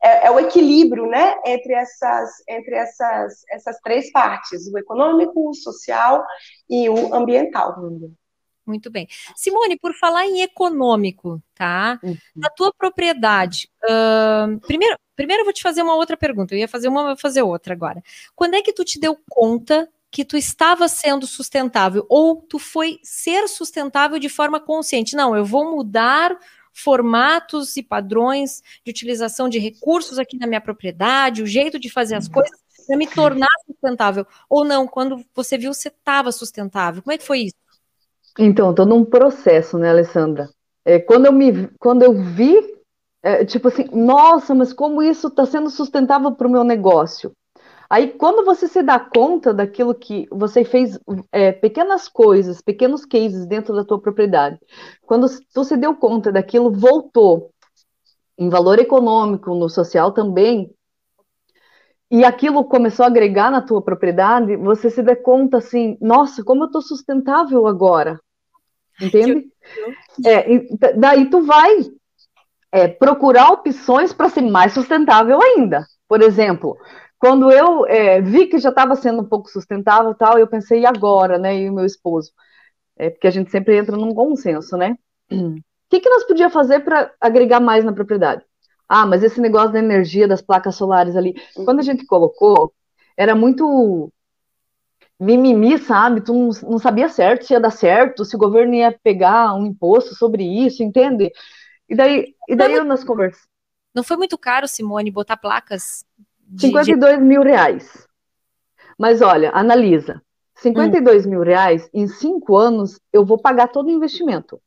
é, 0.03 0.27
é, 0.27 0.31
o 0.31 0.39
equilíbrio 0.39 1.07
né, 1.07 1.35
entre, 1.45 1.73
essas, 1.73 2.29
entre 2.47 2.75
essas, 2.75 3.43
essas 3.51 3.79
três 3.81 4.11
partes, 4.11 4.67
o 4.71 4.77
econômico, 4.77 5.49
o 5.49 5.53
social 5.53 6.23
e 6.69 6.89
o 6.89 7.13
ambiental. 7.13 7.75
Muito 8.65 8.89
bem. 8.89 9.07
Simone, 9.35 9.77
por 9.77 9.93
falar 9.93 10.25
em 10.25 10.41
econômico, 10.41 11.41
tá? 11.53 11.99
Uhum. 12.01 12.17
Na 12.35 12.49
tua 12.49 12.73
propriedade, 12.73 13.69
uh, 13.83 14.59
primeiro, 14.61 14.97
primeiro 15.15 15.41
eu 15.41 15.45
vou 15.45 15.53
te 15.53 15.61
fazer 15.61 15.83
uma 15.83 15.95
outra 15.95 16.17
pergunta. 16.17 16.53
Eu 16.53 16.59
ia 16.59 16.67
fazer 16.67 16.87
uma, 16.87 17.03
vou 17.03 17.17
fazer 17.17 17.43
outra 17.43 17.73
agora. 17.73 18.01
Quando 18.35 18.55
é 18.55 18.61
que 18.61 18.73
tu 18.73 18.83
te 18.83 18.99
deu 18.99 19.17
conta 19.29 19.87
que 20.11 20.25
tu 20.25 20.35
estava 20.35 20.87
sendo 20.87 21.27
sustentável 21.27 22.05
ou 22.09 22.41
tu 22.41 22.57
foi 22.57 22.99
ser 23.03 23.47
sustentável 23.47 24.17
de 24.17 24.29
forma 24.29 24.59
consciente? 24.59 25.15
Não, 25.15 25.35
eu 25.35 25.45
vou 25.45 25.69
mudar 25.75 26.35
formatos 26.75 27.77
e 27.77 27.81
padrões 27.81 28.61
de 28.83 28.91
utilização 28.91 29.47
de 29.47 29.57
recursos 29.57 30.19
aqui 30.19 30.37
na 30.37 30.45
minha 30.45 30.59
propriedade, 30.59 31.41
o 31.41 31.47
jeito 31.47 31.79
de 31.79 31.89
fazer 31.89 32.15
as 32.15 32.27
coisas 32.27 32.59
para 32.85 32.97
me 32.97 33.07
tornar 33.07 33.47
sustentável. 33.65 34.27
Ou 34.49 34.65
não, 34.65 34.85
quando 34.85 35.23
você 35.33 35.57
viu 35.57 35.73
você 35.73 35.87
estava 35.87 36.31
sustentável. 36.31 37.01
Como 37.01 37.13
é 37.13 37.17
que 37.17 37.23
foi 37.23 37.39
isso? 37.39 37.55
Então, 38.37 38.71
estou 38.71 38.85
num 38.85 39.05
processo, 39.05 39.77
né, 39.77 39.89
Alessandra? 39.89 40.49
É, 40.83 40.99
quando, 40.99 41.25
eu 41.25 41.31
me, 41.31 41.67
quando 41.79 42.03
eu 42.03 42.13
vi, 42.13 42.53
é, 43.23 43.45
tipo 43.45 43.69
assim, 43.69 43.85
nossa, 43.93 44.53
mas 44.53 44.73
como 44.73 45.01
isso 45.01 45.27
está 45.27 45.45
sendo 45.45 45.69
sustentável 45.69 46.31
para 46.33 46.47
o 46.47 46.51
meu 46.51 46.63
negócio? 46.63 47.31
Aí, 47.89 48.09
quando 48.09 48.43
você 48.43 48.67
se 48.67 48.81
dá 48.81 48.99
conta 48.99 49.53
daquilo 49.53 49.93
que 49.93 50.27
você 50.31 50.63
fez, 50.63 50.99
é, 51.31 51.51
pequenas 51.51 52.07
coisas, 52.07 52.61
pequenos 52.61 53.05
cases 53.05 53.45
dentro 53.45 53.75
da 53.75 53.85
tua 53.85 53.99
propriedade, 53.99 54.59
quando 55.05 55.27
se 55.27 55.77
deu 55.77 55.95
conta 55.95 56.31
daquilo, 56.31 56.71
voltou 56.71 57.51
em 58.37 58.49
valor 58.49 58.79
econômico, 58.79 59.53
no 59.55 59.69
social 59.69 60.11
também, 60.11 60.69
e 62.09 62.23
aquilo 62.23 62.63
começou 62.65 63.03
a 63.03 63.07
agregar 63.07 63.49
na 63.49 63.61
tua 63.61 63.81
propriedade, 63.81 64.55
você 64.57 64.89
se 64.89 65.01
dá 65.01 65.15
conta 65.15 65.57
assim, 65.57 65.97
nossa, 66.01 66.43
como 66.43 66.63
eu 66.63 66.67
estou 66.67 66.81
sustentável 66.81 67.67
agora, 67.67 68.19
entende? 69.01 69.47
É, 70.25 70.93
daí 70.97 71.29
tu 71.29 71.41
vai 71.41 71.77
é, 72.71 72.87
procurar 72.87 73.51
opções 73.51 74.13
para 74.13 74.29
ser 74.29 74.41
mais 74.41 74.73
sustentável 74.73 75.41
ainda. 75.41 75.85
Por 76.07 76.21
exemplo, 76.21 76.77
quando 77.25 77.51
eu 77.51 77.87
é, 77.87 78.21
vi 78.21 78.45
que 78.45 78.59
já 78.59 78.69
estava 78.69 78.95
sendo 78.95 79.23
um 79.23 79.25
pouco 79.25 79.49
sustentável 79.49 80.11
e 80.11 80.15
tal, 80.15 80.37
eu 80.37 80.45
pensei, 80.45 80.81
e 80.81 80.85
agora, 80.85 81.39
né? 81.39 81.57
E 81.57 81.67
o 81.67 81.73
meu 81.73 81.83
esposo? 81.83 82.31
É, 82.95 83.09
porque 83.09 83.25
a 83.25 83.31
gente 83.31 83.49
sempre 83.49 83.75
entra 83.75 83.97
num 83.97 84.13
consenso, 84.13 84.77
né? 84.77 84.95
O 85.31 85.55
que, 85.89 85.99
que 86.01 86.09
nós 86.09 86.23
podíamos 86.23 86.53
fazer 86.53 86.81
para 86.81 87.11
agregar 87.19 87.59
mais 87.59 87.83
na 87.83 87.91
propriedade? 87.91 88.43
Ah, 88.87 89.07
mas 89.07 89.23
esse 89.23 89.41
negócio 89.41 89.71
da 89.71 89.79
energia 89.79 90.27
das 90.27 90.39
placas 90.39 90.75
solares 90.75 91.15
ali, 91.15 91.33
quando 91.65 91.79
a 91.79 91.81
gente 91.81 92.05
colocou, 92.05 92.71
era 93.17 93.33
muito 93.33 94.13
mimimi, 95.19 95.79
sabe? 95.79 96.21
Tu 96.21 96.31
não, 96.31 96.49
não, 96.69 96.77
sabia 96.77 97.09
certo 97.09 97.43
se 97.45 97.53
ia 97.53 97.59
dar 97.59 97.71
certo, 97.71 98.23
se 98.23 98.35
o 98.35 98.39
governo 98.39 98.75
ia 98.75 98.95
pegar 99.03 99.55
um 99.55 99.65
imposto 99.65 100.13
sobre 100.13 100.43
isso, 100.43 100.83
entende? 100.83 101.31
E 101.89 101.95
daí, 101.95 102.35
e 102.47 102.55
daí 102.55 102.73
eu 102.73 102.85
nas 102.85 103.03
conversas. 103.03 103.41
Não 103.95 104.03
foi 104.03 104.15
muito 104.15 104.37
caro, 104.37 104.67
Simone, 104.67 105.09
botar 105.09 105.37
placas? 105.37 106.05
De, 106.45 106.67
52 106.67 107.19
mil 107.21 107.41
reais. 107.41 108.07
Mas 108.97 109.21
olha, 109.21 109.51
analisa. 109.51 110.21
52 110.55 111.25
hum. 111.25 111.29
mil 111.29 111.41
reais, 111.41 111.89
em 111.93 112.07
cinco 112.07 112.55
anos, 112.55 112.99
eu 113.11 113.25
vou 113.25 113.37
pagar 113.37 113.67
todo 113.67 113.87
o 113.87 113.91
investimento. 113.91 114.61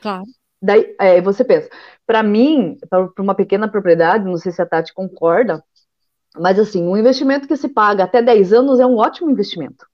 Claro. 0.00 0.24
Daí 0.60 0.94
é, 0.98 1.20
você 1.20 1.44
pensa, 1.44 1.68
para 2.06 2.22
mim, 2.22 2.78
para 2.88 3.10
uma 3.18 3.34
pequena 3.34 3.68
propriedade, 3.68 4.24
não 4.24 4.36
sei 4.36 4.52
se 4.52 4.62
a 4.62 4.66
Tati 4.66 4.94
concorda, 4.94 5.62
mas 6.38 6.58
assim, 6.58 6.82
um 6.86 6.96
investimento 6.96 7.48
que 7.48 7.56
se 7.56 7.68
paga 7.68 8.04
até 8.04 8.22
10 8.22 8.52
anos 8.52 8.80
é 8.80 8.86
um 8.86 8.96
ótimo 8.96 9.30
investimento. 9.30 9.86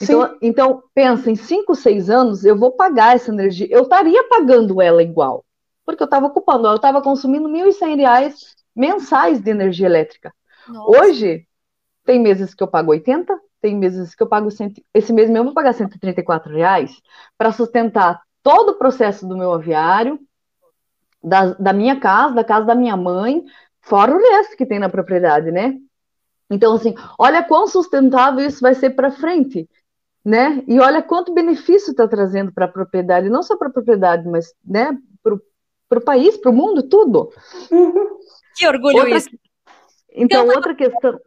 Então, 0.00 0.36
então 0.42 0.82
pensa, 0.92 1.30
em 1.30 1.36
5, 1.36 1.74
6 1.74 2.10
anos 2.10 2.44
eu 2.44 2.58
vou 2.58 2.72
pagar 2.72 3.14
essa 3.14 3.30
energia, 3.30 3.68
eu 3.70 3.82
estaria 3.82 4.28
pagando 4.28 4.82
ela 4.82 5.02
igual, 5.02 5.44
porque 5.86 6.02
eu 6.02 6.06
estava 6.06 6.26
ocupando, 6.26 6.66
eu 6.66 6.74
estava 6.74 7.00
consumindo 7.00 7.48
R$ 7.48 7.64
1.100 7.64 8.34
mensais 8.74 9.40
de 9.40 9.50
energia 9.50 9.86
elétrica. 9.86 10.32
Nossa. 10.68 11.00
Hoje, 11.00 11.46
tem 12.04 12.20
meses 12.20 12.54
que 12.54 12.62
eu 12.62 12.68
pago 12.68 12.90
80, 12.90 13.38
tem 13.60 13.76
meses 13.76 14.14
que 14.14 14.22
eu 14.22 14.26
pago, 14.26 14.50
cento, 14.50 14.82
esse 14.92 15.12
mês 15.12 15.28
mesmo 15.28 15.40
eu 15.40 15.44
vou 15.44 15.54
pagar 15.54 15.72
134 15.72 16.54
reais 16.54 17.00
para 17.38 17.50
sustentar 17.50 18.20
todo 18.42 18.72
o 18.72 18.78
processo 18.78 19.26
do 19.26 19.36
meu 19.36 19.52
aviário, 19.52 20.20
da, 21.22 21.54
da 21.54 21.72
minha 21.72 21.98
casa, 21.98 22.34
da 22.34 22.44
casa 22.44 22.66
da 22.66 22.74
minha 22.74 22.96
mãe, 22.96 23.42
fora 23.80 24.14
o 24.14 24.18
resto 24.18 24.56
que 24.56 24.66
tem 24.66 24.78
na 24.78 24.90
propriedade, 24.90 25.50
né? 25.50 25.78
Então, 26.50 26.74
assim, 26.74 26.94
olha 27.18 27.42
quão 27.42 27.66
sustentável 27.66 28.44
isso 28.46 28.60
vai 28.60 28.74
ser 28.74 28.90
para 28.90 29.10
frente, 29.10 29.66
né? 30.22 30.62
E 30.68 30.78
olha 30.78 31.02
quanto 31.02 31.32
benefício 31.32 31.92
está 31.92 32.06
trazendo 32.06 32.52
para 32.52 32.66
a 32.66 32.68
propriedade, 32.68 33.30
não 33.30 33.42
só 33.42 33.56
para 33.56 33.68
a 33.68 33.72
propriedade, 33.72 34.28
mas, 34.28 34.52
né, 34.62 34.96
para 35.22 35.98
o 35.98 36.04
país, 36.04 36.36
para 36.36 36.50
o 36.50 36.54
mundo, 36.54 36.82
tudo. 36.82 37.30
Que 38.54 38.66
orgulho 38.66 38.98
outra... 38.98 39.16
isso. 39.16 39.30
Então, 40.14 40.46
outra 40.46 40.74
questão. 40.74 41.20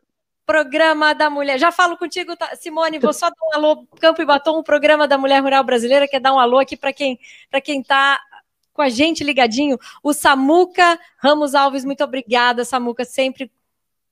Programa 0.46 1.13
da 1.13 1.29
Mulher. 1.29 1.60
Já 1.60 1.72
falo 1.72 1.98
contigo, 1.98 2.36
tá? 2.38 2.55
Simone, 2.55 3.00
vou 3.00 3.12
só 3.12 3.29
dar 3.29 3.36
um 3.46 3.55
alô, 3.55 3.86
Campo 4.00 4.22
e 4.22 4.25
Batom, 4.25 4.57
o 4.57 4.63
programa 4.63 5.07
da 5.07 5.17
Mulher 5.17 5.41
Rural 5.41 5.63
Brasileira, 5.63 6.07
quer 6.07 6.22
dar 6.22 6.34
um 6.34 6.39
alô 6.39 6.57
aqui 6.57 6.77
para 6.77 6.93
quem 6.93 7.19
para 7.51 7.60
quem 7.60 7.81
está 7.81 8.22
com 8.72 8.81
a 8.81 8.88
gente 8.88 9.24
ligadinho. 9.24 9.77
O 10.01 10.13
Samuca 10.13 10.98
Ramos 11.17 11.53
Alves, 11.53 11.84
muito 11.84 12.03
obrigada, 12.03 12.63
Samuca, 12.63 13.03
sempre 13.03 13.51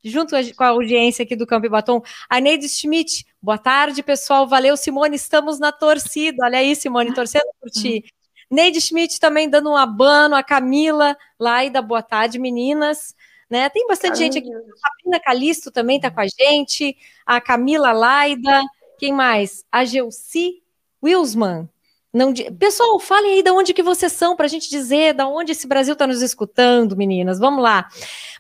junto 0.04 0.36
com 0.56 0.64
a 0.64 0.68
audiência 0.68 1.24
aqui 1.24 1.36
do 1.36 1.48
Campo 1.48 1.66
e 1.66 1.70
Batom. 1.70 2.02
A 2.30 2.40
Neide 2.40 2.68
Schmidt, 2.68 3.26
boa 3.42 3.58
tarde, 3.58 4.04
pessoal. 4.04 4.48
Valeu, 4.48 4.76
Simone, 4.76 5.16
estamos 5.16 5.60
na 5.60 5.72
torcida. 5.72 6.46
Olha 6.46 6.60
aí, 6.60 6.76
Simone, 6.76 7.14
torcendo 7.14 7.48
por 7.60 7.70
ti. 7.70 8.04
Neide 8.50 8.80
Schmidt 8.80 9.20
também 9.20 9.50
dando 9.50 9.72
um 9.72 9.76
abano, 9.76 10.36
a 10.36 10.44
Camila, 10.44 11.18
Laida, 11.40 11.82
boa 11.82 12.02
tarde, 12.02 12.40
meninas 12.40 13.16
né? 13.50 13.70
Tem 13.70 13.88
bastante 13.88 14.18
gente 14.18 14.38
aqui. 14.38 14.50
A 14.54 14.60
Sabrina 14.60 15.20
Calisto 15.20 15.72
também 15.72 15.98
está 15.98 16.10
com 16.12 16.20
a 16.20 16.28
gente, 16.28 16.98
a 17.26 17.40
Camila 17.40 17.92
Laida, 17.92 18.62
quem 18.98 19.14
mais? 19.14 19.64
A 19.72 19.86
Gelsi 19.86 20.62
Wilsman. 21.04 21.70
Não, 22.14 22.34
pessoal, 22.58 22.98
falem 22.98 23.34
aí 23.34 23.44
de 23.44 23.52
onde 23.52 23.74
que 23.74 23.84
vocês 23.84 24.14
são 24.14 24.38
para 24.38 24.46
a 24.46 24.50
gente 24.50 24.70
dizer 24.70 25.14
de 25.14 25.24
onde 25.24 25.52
esse 25.52 25.68
Brasil 25.68 25.94
está 25.94 26.08
nos 26.08 26.22
escutando, 26.22 26.96
meninas. 26.96 27.40
Vamos 27.40 27.62
lá. 27.62 27.90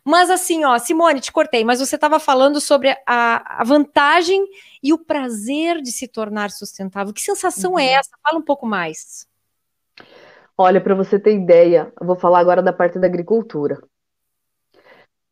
Mas 0.03 0.29
assim, 0.29 0.63
ó, 0.63 0.79
Simone, 0.79 1.19
te 1.19 1.29
cortei, 1.31 1.65
mas 1.65 1.81
você 1.81 1.95
estava 1.95 2.17
falando 2.17 2.61
sobre 2.61 2.95
a, 3.05 3.61
a, 3.61 3.63
vantagem 3.65 4.47
e 4.81 4.93
o 4.93 4.97
prazer 4.97 5.81
de 5.81 5.91
se 5.91 6.07
tornar 6.07 6.51
sustentável. 6.51 7.13
Que 7.13 7.21
sensação 7.21 7.77
é 7.77 7.83
uhum. 7.83 7.89
é 7.89 7.93
essa? 7.95 8.11
Fala 8.23 8.39
um 8.39 8.43
pouco 8.43 8.65
mais. 8.65 9.27
Olha, 10.57 10.79
para 10.79 10.95
você 10.95 11.19
ter 11.19 11.35
ideia, 11.35 11.91
eu 11.99 12.07
vou 12.07 12.15
falar 12.15 12.39
agora 12.39 12.61
da 12.61 12.71
parte 12.71 12.97
da 12.97 13.07
agricultura. 13.07 13.77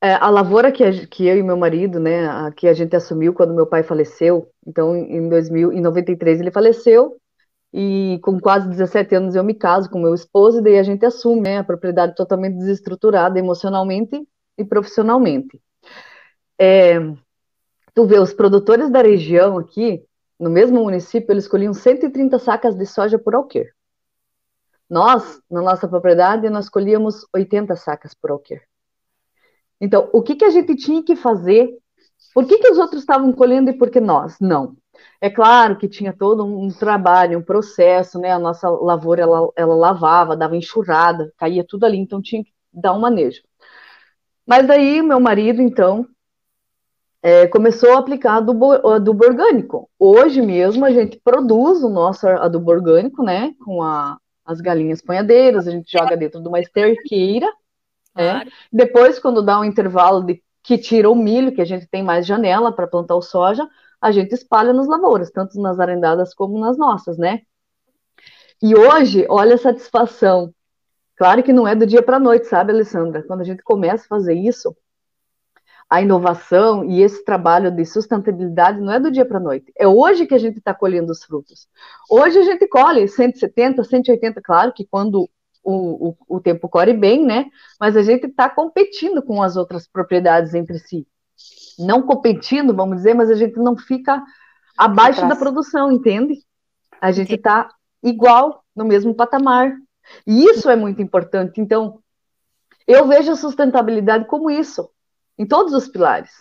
É, 0.01 0.15
a 0.15 0.29
lavoura 0.29 0.69
que, 0.69 0.83
a, 0.83 1.07
que 1.07 1.25
eu 1.25 1.37
e 1.37 1.43
meu 1.43 1.55
marido, 1.55 1.97
né, 1.97 2.27
a, 2.27 2.51
que 2.51 2.67
a 2.67 2.73
gente 2.73 2.93
assumiu 2.93 3.33
quando 3.33 3.53
meu 3.53 3.65
pai 3.65 3.83
faleceu, 3.83 4.49
então 4.67 4.93
em 4.93 5.29
2000, 5.29 5.71
em 5.71 5.79
93 5.79 6.41
ele 6.41 6.51
faleceu, 6.51 7.15
e 7.73 8.19
com 8.21 8.37
quase 8.37 8.67
17 8.67 9.15
anos 9.15 9.33
eu 9.33 9.45
me 9.45 9.53
caso 9.53 9.89
com 9.89 10.01
meu 10.01 10.13
esposo, 10.13 10.59
e 10.59 10.61
daí 10.61 10.77
a 10.77 10.83
gente 10.83 11.05
assume 11.05 11.41
né, 11.41 11.59
a 11.59 11.63
propriedade 11.63 12.15
totalmente 12.15 12.57
desestruturada 12.57 13.39
emocionalmente 13.39 14.27
e 14.57 14.65
profissionalmente. 14.65 15.57
É, 16.59 16.99
tu 17.93 18.05
vê, 18.05 18.19
os 18.19 18.33
produtores 18.33 18.91
da 18.91 19.01
região 19.01 19.57
aqui, 19.57 20.03
no 20.37 20.49
mesmo 20.49 20.83
município, 20.83 21.31
eles 21.31 21.45
escolhiam 21.45 21.73
130 21.73 22.37
sacas 22.39 22.75
de 22.75 22.85
soja 22.85 23.17
por 23.17 23.35
alqueire. 23.35 23.71
Nós, 24.93 25.41
na 25.49 25.59
nossa 25.59 25.87
propriedade, 25.87 26.47
nós 26.51 26.69
colhíamos 26.69 27.25
80 27.33 27.75
sacas 27.75 28.13
por 28.13 28.29
alqueire. 28.29 28.61
Então, 29.81 30.07
o 30.13 30.21
que, 30.21 30.35
que 30.35 30.45
a 30.45 30.51
gente 30.51 30.75
tinha 30.75 31.01
que 31.01 31.15
fazer? 31.15 31.67
Por 32.31 32.45
que, 32.45 32.59
que 32.59 32.69
os 32.69 32.77
outros 32.77 33.01
estavam 33.01 33.33
colhendo 33.33 33.71
e 33.71 33.73
por 33.73 33.89
que 33.89 33.99
nós? 33.99 34.39
Não. 34.39 34.77
É 35.19 35.31
claro 35.31 35.79
que 35.79 35.89
tinha 35.89 36.13
todo 36.15 36.45
um 36.45 36.67
trabalho, 36.67 37.39
um 37.39 37.41
processo, 37.41 38.19
né? 38.19 38.31
A 38.33 38.37
nossa 38.37 38.69
lavoura, 38.69 39.23
ela, 39.23 39.49
ela 39.55 39.73
lavava, 39.73 40.37
dava 40.37 40.55
enxurrada, 40.55 41.33
caía 41.37 41.65
tudo 41.67 41.85
ali, 41.85 41.97
então 41.97 42.21
tinha 42.21 42.43
que 42.43 42.51
dar 42.71 42.93
um 42.93 42.99
manejo. 42.99 43.41
Mas 44.45 44.67
daí, 44.67 45.01
meu 45.01 45.19
marido, 45.19 45.59
então, 45.59 46.07
é, 47.23 47.47
começou 47.47 47.93
a 47.93 47.97
aplicar 47.97 48.35
adubo, 48.35 48.73
adubo 48.87 49.25
orgânico. 49.25 49.89
Hoje 49.97 50.39
mesmo, 50.39 50.85
a 50.85 50.91
gente 50.91 51.19
produz 51.23 51.81
o 51.81 51.89
nosso 51.89 52.27
adubo 52.27 52.69
orgânico, 52.69 53.23
né? 53.23 53.55
Com 53.65 53.81
a, 53.81 54.19
as 54.45 54.61
galinhas 54.61 55.01
ponhadeiras, 55.01 55.67
a 55.67 55.71
gente 55.71 55.91
joga 55.91 56.17
dentro 56.17 56.41
de 56.41 56.47
uma 56.47 56.59
esterqueira, 56.59 57.47
é. 58.15 58.31
Claro. 58.31 58.49
É. 58.49 58.51
Depois, 58.71 59.19
quando 59.19 59.41
dá 59.41 59.59
um 59.59 59.63
intervalo 59.63 60.23
de 60.23 60.41
que 60.61 60.77
tira 60.77 61.09
o 61.09 61.15
milho, 61.15 61.53
que 61.53 61.61
a 61.61 61.65
gente 61.65 61.87
tem 61.87 62.01
mais 62.01 62.25
janela 62.25 62.71
para 62.71 62.87
plantar 62.87 63.15
o 63.15 63.21
soja, 63.21 63.67
a 63.99 64.11
gente 64.11 64.33
espalha 64.33 64.71
nas 64.71 64.87
lavouras, 64.87 65.31
tanto 65.31 65.59
nas 65.59 65.79
arendadas 65.79 66.33
como 66.33 66.59
nas 66.59 66.77
nossas, 66.77 67.17
né? 67.17 67.41
E 68.61 68.75
hoje, 68.75 69.25
olha 69.29 69.55
a 69.55 69.57
satisfação. 69.57 70.53
Claro 71.17 71.43
que 71.43 71.51
não 71.51 71.67
é 71.67 71.75
do 71.75 71.85
dia 71.85 72.01
para 72.01 72.17
a 72.17 72.19
noite, 72.19 72.47
sabe, 72.47 72.71
Alessandra? 72.71 73.23
Quando 73.23 73.41
a 73.41 73.43
gente 73.43 73.61
começa 73.61 74.05
a 74.05 74.07
fazer 74.07 74.33
isso, 74.33 74.75
a 75.93 76.01
inovação 76.01 76.83
e 76.83 77.03
esse 77.03 77.23
trabalho 77.23 77.69
de 77.69 77.85
sustentabilidade 77.85 78.81
não 78.81 78.91
é 78.91 78.99
do 78.99 79.11
dia 79.11 79.23
para 79.23 79.37
a 79.37 79.39
noite. 79.39 79.71
É 79.77 79.87
hoje 79.87 80.25
que 80.25 80.33
a 80.33 80.39
gente 80.39 80.57
está 80.57 80.73
colhendo 80.73 81.11
os 81.11 81.23
frutos. 81.23 81.67
Hoje 82.09 82.39
a 82.39 82.41
gente 82.41 82.67
colhe 82.67 83.07
170, 83.07 83.83
180, 83.83 84.41
claro 84.41 84.73
que 84.73 84.87
quando 84.87 85.29
o, 85.63 86.09
o, 86.09 86.37
o 86.37 86.39
tempo 86.41 86.67
corre 86.67 86.93
bem, 86.93 87.23
né? 87.23 87.45
Mas 87.79 87.95
a 87.95 88.01
gente 88.01 88.25
está 88.25 88.49
competindo 88.49 89.21
com 89.21 89.43
as 89.43 89.55
outras 89.55 89.87
propriedades 89.87 90.55
entre 90.55 90.79
si. 90.79 91.05
Não 91.77 92.01
competindo, 92.01 92.75
vamos 92.75 92.97
dizer, 92.97 93.13
mas 93.13 93.29
a 93.29 93.35
gente 93.35 93.57
não 93.57 93.77
fica 93.77 94.19
abaixo 94.75 95.27
da 95.27 95.35
produção, 95.35 95.91
entende? 95.91 96.39
A 96.99 97.11
gente 97.11 97.35
está 97.35 97.69
igual, 98.01 98.63
no 98.75 98.83
mesmo 98.83 99.13
patamar. 99.13 99.71
E 100.25 100.43
isso 100.45 100.71
é 100.71 100.75
muito 100.75 101.03
importante. 101.03 101.61
Então, 101.61 101.99
eu 102.87 103.07
vejo 103.07 103.31
a 103.31 103.35
sustentabilidade 103.35 104.25
como 104.25 104.49
isso 104.49 104.89
em 105.37 105.45
todos 105.45 105.73
os 105.73 105.87
pilares. 105.87 106.31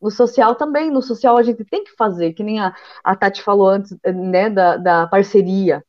No 0.00 0.10
social 0.10 0.54
também, 0.54 0.90
no 0.90 1.02
social 1.02 1.36
a 1.36 1.42
gente 1.42 1.64
tem 1.64 1.82
que 1.82 1.96
fazer, 1.96 2.32
que 2.32 2.44
nem 2.44 2.60
a, 2.60 2.74
a 3.02 3.16
Tati 3.16 3.42
falou 3.42 3.68
antes, 3.68 3.96
né, 4.04 4.48
da, 4.48 4.76
da 4.76 5.06
parceria. 5.08 5.84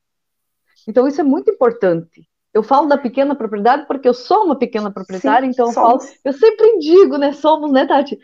Então 0.87 1.07
isso 1.07 1.21
é 1.21 1.23
muito 1.23 1.51
importante. 1.51 2.27
Eu 2.51 2.63
falo 2.63 2.87
da 2.87 2.97
pequena 2.97 3.35
propriedade 3.35 3.85
porque 3.85 4.07
eu 4.07 4.13
sou 4.13 4.45
uma 4.45 4.57
pequena 4.57 4.91
proprietária, 4.91 5.45
Sim, 5.45 5.51
então 5.51 5.67
eu 5.67 5.73
falo, 5.73 5.99
eu 6.25 6.33
sempre 6.33 6.79
digo, 6.79 7.17
né, 7.17 7.31
somos, 7.33 7.71
né, 7.71 7.85
Tati? 7.85 8.17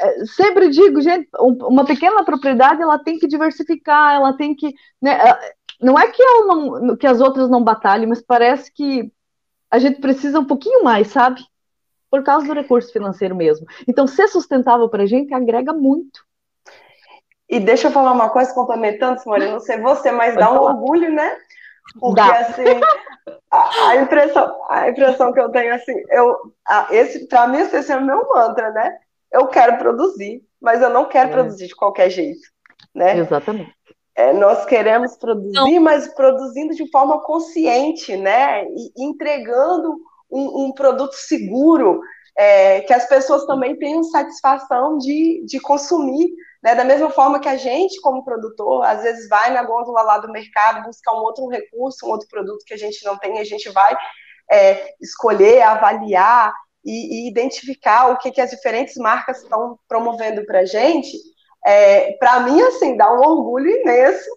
É, 0.00 0.24
sempre 0.24 0.70
digo, 0.70 1.00
gente, 1.02 1.28
uma 1.38 1.84
pequena 1.84 2.24
propriedade 2.24 2.80
ela 2.80 2.98
tem 2.98 3.18
que 3.18 3.28
diversificar, 3.28 4.14
ela 4.14 4.32
tem 4.32 4.54
que, 4.54 4.72
né, 5.02 5.18
não 5.80 5.98
é 5.98 6.10
que, 6.10 6.22
eu 6.22 6.46
não, 6.46 6.96
que 6.96 7.06
as 7.06 7.20
outras 7.20 7.50
não 7.50 7.62
batalhem, 7.62 8.08
mas 8.08 8.22
parece 8.22 8.72
que 8.72 9.12
a 9.70 9.78
gente 9.78 10.00
precisa 10.00 10.40
um 10.40 10.44
pouquinho 10.44 10.82
mais, 10.82 11.08
sabe? 11.08 11.44
Por 12.10 12.22
causa 12.22 12.46
do 12.46 12.54
recurso 12.54 12.92
financeiro 12.92 13.34
mesmo. 13.34 13.66
Então, 13.86 14.06
ser 14.06 14.28
sustentável 14.28 14.88
para 14.88 15.02
a 15.02 15.06
gente 15.06 15.34
agrega 15.34 15.72
muito. 15.72 16.26
E 17.48 17.58
deixa 17.58 17.88
eu 17.88 17.92
falar 17.92 18.12
uma 18.12 18.28
coisa 18.28 18.52
complementando, 18.52 19.20
Simone, 19.20 19.46
não 19.46 19.60
sei 19.60 19.80
você, 19.80 20.12
mas 20.12 20.34
dá 20.34 20.52
um 20.52 20.60
orgulho, 20.60 21.10
né? 21.10 21.36
Porque 21.98 22.20
dá. 22.20 22.40
assim, 22.40 22.80
a, 23.50 23.88
a, 23.88 23.96
impressão, 23.96 24.56
a 24.68 24.88
impressão 24.90 25.32
que 25.32 25.40
eu 25.40 25.50
tenho 25.50 25.74
assim, 25.74 25.94
eu, 26.10 26.36
a, 26.66 26.88
esse, 26.90 27.26
para 27.26 27.46
mim 27.46 27.60
esse 27.60 27.90
é 27.90 27.96
o 27.96 28.04
meu 28.04 28.28
mantra, 28.28 28.70
né? 28.72 28.98
Eu 29.32 29.46
quero 29.46 29.78
produzir, 29.78 30.42
mas 30.60 30.82
eu 30.82 30.90
não 30.90 31.06
quero 31.06 31.30
é. 31.30 31.32
produzir 31.32 31.66
de 31.68 31.74
qualquer 31.74 32.10
jeito, 32.10 32.46
né? 32.94 33.16
Exatamente. 33.16 33.74
É, 34.14 34.32
nós 34.32 34.66
queremos 34.66 35.16
produzir, 35.16 35.52
não. 35.54 35.80
mas 35.80 36.08
produzindo 36.08 36.74
de 36.74 36.90
forma 36.90 37.22
consciente, 37.22 38.16
né? 38.16 38.64
E 38.64 38.92
entregando 38.98 39.96
um, 40.30 40.66
um 40.66 40.72
produto 40.72 41.14
seguro, 41.14 42.00
é, 42.36 42.82
que 42.82 42.92
as 42.92 43.08
pessoas 43.08 43.44
também 43.46 43.76
tenham 43.76 44.04
satisfação 44.04 44.96
de, 44.96 45.42
de 45.44 45.58
consumir, 45.58 46.28
né? 46.62 46.74
da 46.74 46.84
mesma 46.84 47.10
forma 47.10 47.40
que 47.40 47.48
a 47.48 47.56
gente, 47.56 48.00
como 48.00 48.24
produtor, 48.24 48.84
às 48.84 49.02
vezes 49.02 49.28
vai 49.28 49.52
na 49.52 49.62
gôndola 49.64 50.02
lá 50.02 50.18
do 50.18 50.30
mercado 50.30 50.84
buscar 50.84 51.12
um 51.14 51.22
outro 51.22 51.48
recurso, 51.48 52.06
um 52.06 52.10
outro 52.10 52.28
produto 52.28 52.64
que 52.64 52.74
a 52.74 52.78
gente 52.78 53.04
não 53.04 53.18
tem, 53.18 53.38
a 53.38 53.44
gente 53.44 53.68
vai 53.70 53.96
é, 54.50 54.94
escolher, 55.00 55.62
avaliar 55.62 56.52
e, 56.84 57.26
e, 57.26 57.28
identificar 57.28 58.12
o 58.12 58.18
que, 58.18 58.30
que 58.30 58.40
as 58.40 58.50
diferentes 58.50 58.96
marcas 58.96 59.42
estão 59.42 59.78
promovendo 59.88 60.44
para 60.46 60.60
a 60.60 60.64
gente, 60.64 61.16
é, 61.66 62.12
para 62.12 62.40
mim, 62.40 62.60
assim, 62.62 62.96
dá 62.96 63.12
um 63.12 63.20
orgulho 63.20 63.68
imenso 63.68 64.30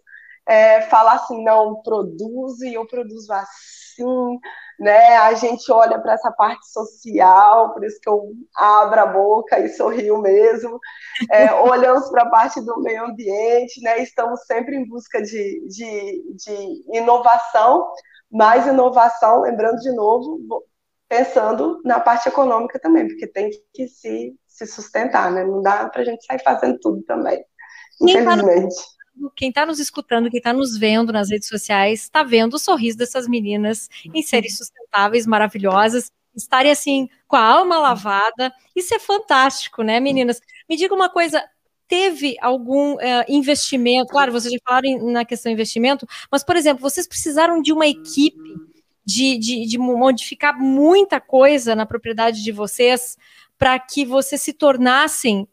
é, 0.47 0.81
falar 0.81 1.13
assim, 1.13 1.43
não, 1.43 1.81
produzo 1.81 2.65
e 2.65 2.73
eu 2.73 2.85
produzo 2.87 3.31
assim, 3.31 4.39
né? 4.79 5.17
A 5.17 5.33
gente 5.33 5.71
olha 5.71 5.99
para 5.99 6.13
essa 6.13 6.31
parte 6.31 6.67
social, 6.71 7.73
por 7.73 7.83
isso 7.83 7.99
que 8.01 8.09
eu 8.09 8.31
abro 8.55 8.99
a 8.99 9.05
boca 9.05 9.59
e 9.59 9.69
sorrio 9.69 10.19
mesmo. 10.19 10.79
É, 11.31 11.53
olhamos 11.61 12.09
para 12.09 12.23
a 12.23 12.29
parte 12.29 12.59
do 12.61 12.81
meio 12.81 13.05
ambiente, 13.05 13.81
né? 13.81 14.01
Estamos 14.01 14.41
sempre 14.45 14.75
em 14.75 14.87
busca 14.87 15.21
de, 15.21 15.67
de, 15.67 16.23
de 16.35 16.97
inovação, 16.97 17.87
mais 18.31 18.65
inovação, 18.65 19.41
lembrando 19.41 19.79
de 19.79 19.91
novo, 19.93 20.39
pensando 21.07 21.81
na 21.83 21.99
parte 21.99 22.27
econômica 22.29 22.79
também, 22.79 23.07
porque 23.07 23.27
tem 23.27 23.49
que 23.73 23.87
se, 23.87 24.33
se 24.47 24.65
sustentar, 24.65 25.31
né? 25.31 25.43
Não 25.43 25.61
dá 25.61 25.87
para 25.89 26.01
a 26.01 26.05
gente 26.05 26.25
sair 26.25 26.39
fazendo 26.39 26.79
tudo 26.79 27.03
também, 27.03 27.43
infelizmente 28.01 28.75
quem 29.35 29.49
está 29.49 29.65
nos 29.65 29.79
escutando, 29.79 30.29
quem 30.29 30.37
está 30.37 30.53
nos 30.53 30.77
vendo 30.77 31.11
nas 31.11 31.29
redes 31.29 31.47
sociais, 31.47 32.03
está 32.03 32.23
vendo 32.23 32.55
o 32.55 32.59
sorriso 32.59 32.97
dessas 32.97 33.27
meninas 33.27 33.89
em 34.13 34.21
serem 34.21 34.49
sustentáveis, 34.49 35.25
maravilhosas, 35.25 36.11
estarem 36.35 36.71
assim, 36.71 37.09
com 37.27 37.35
a 37.35 37.45
alma 37.45 37.77
lavada. 37.77 38.53
Isso 38.75 38.93
é 38.93 38.99
fantástico, 38.99 39.83
né, 39.83 39.99
meninas? 39.99 40.41
Me 40.69 40.77
diga 40.77 40.93
uma 40.93 41.09
coisa. 41.09 41.43
Teve 41.87 42.37
algum 42.41 42.93
uh, 42.95 42.99
investimento? 43.27 44.11
Claro, 44.11 44.31
vocês 44.31 44.53
já 44.53 44.59
falaram 44.65 45.11
na 45.11 45.25
questão 45.25 45.51
investimento, 45.51 46.07
mas, 46.31 46.41
por 46.41 46.55
exemplo, 46.55 46.81
vocês 46.81 47.05
precisaram 47.05 47.61
de 47.61 47.73
uma 47.73 47.85
equipe 47.85 48.55
de, 49.05 49.37
de, 49.37 49.65
de 49.65 49.77
modificar 49.77 50.57
muita 50.57 51.19
coisa 51.19 51.75
na 51.75 51.85
propriedade 51.85 52.41
de 52.41 52.51
vocês 52.51 53.17
para 53.57 53.77
que 53.77 54.05
vocês 54.05 54.41
se 54.41 54.53
tornassem, 54.53 55.47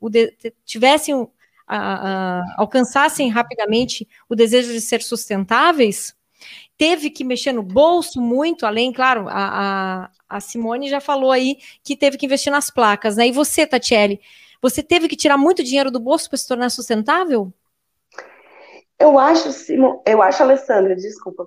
tivessem 0.65 1.29
a, 1.69 2.39
a, 2.41 2.55
alcançassem 2.57 3.29
rapidamente 3.29 4.09
o 4.29 4.35
desejo 4.35 4.73
de 4.73 4.81
ser 4.81 5.03
sustentáveis, 5.03 6.17
teve 6.77 7.11
que 7.11 7.25
mexer 7.25 7.53
no 7.53 7.63
bolso 7.63 8.21
muito, 8.21 8.65
além, 8.65 8.93
claro, 8.93 9.27
a, 9.29 10.11
a, 10.29 10.41
Simone 10.41 10.89
já 10.89 11.01
falou 11.01 11.33
aí 11.33 11.59
que 11.83 11.97
teve 11.97 12.17
que 12.17 12.27
investir 12.27 12.53
nas 12.53 12.71
placas, 12.71 13.17
né? 13.17 13.27
E 13.27 13.33
você, 13.33 13.67
Tatiele, 13.67 14.21
você 14.63 14.83
teve 14.83 15.09
que 15.09 15.17
tirar 15.17 15.37
muito 15.37 15.63
dinheiro 15.63 15.91
do 15.91 16.01
bolso 16.01 16.29
para 16.29 16.39
se 16.39 16.49
tornar 16.49 16.71
sustentável? 16.71 17.53
Eu 18.99 19.19
acho, 19.19 19.49
eu 20.07 20.23
acho, 20.23 20.43
Alessandra, 20.43 20.97
desculpa. 20.97 21.47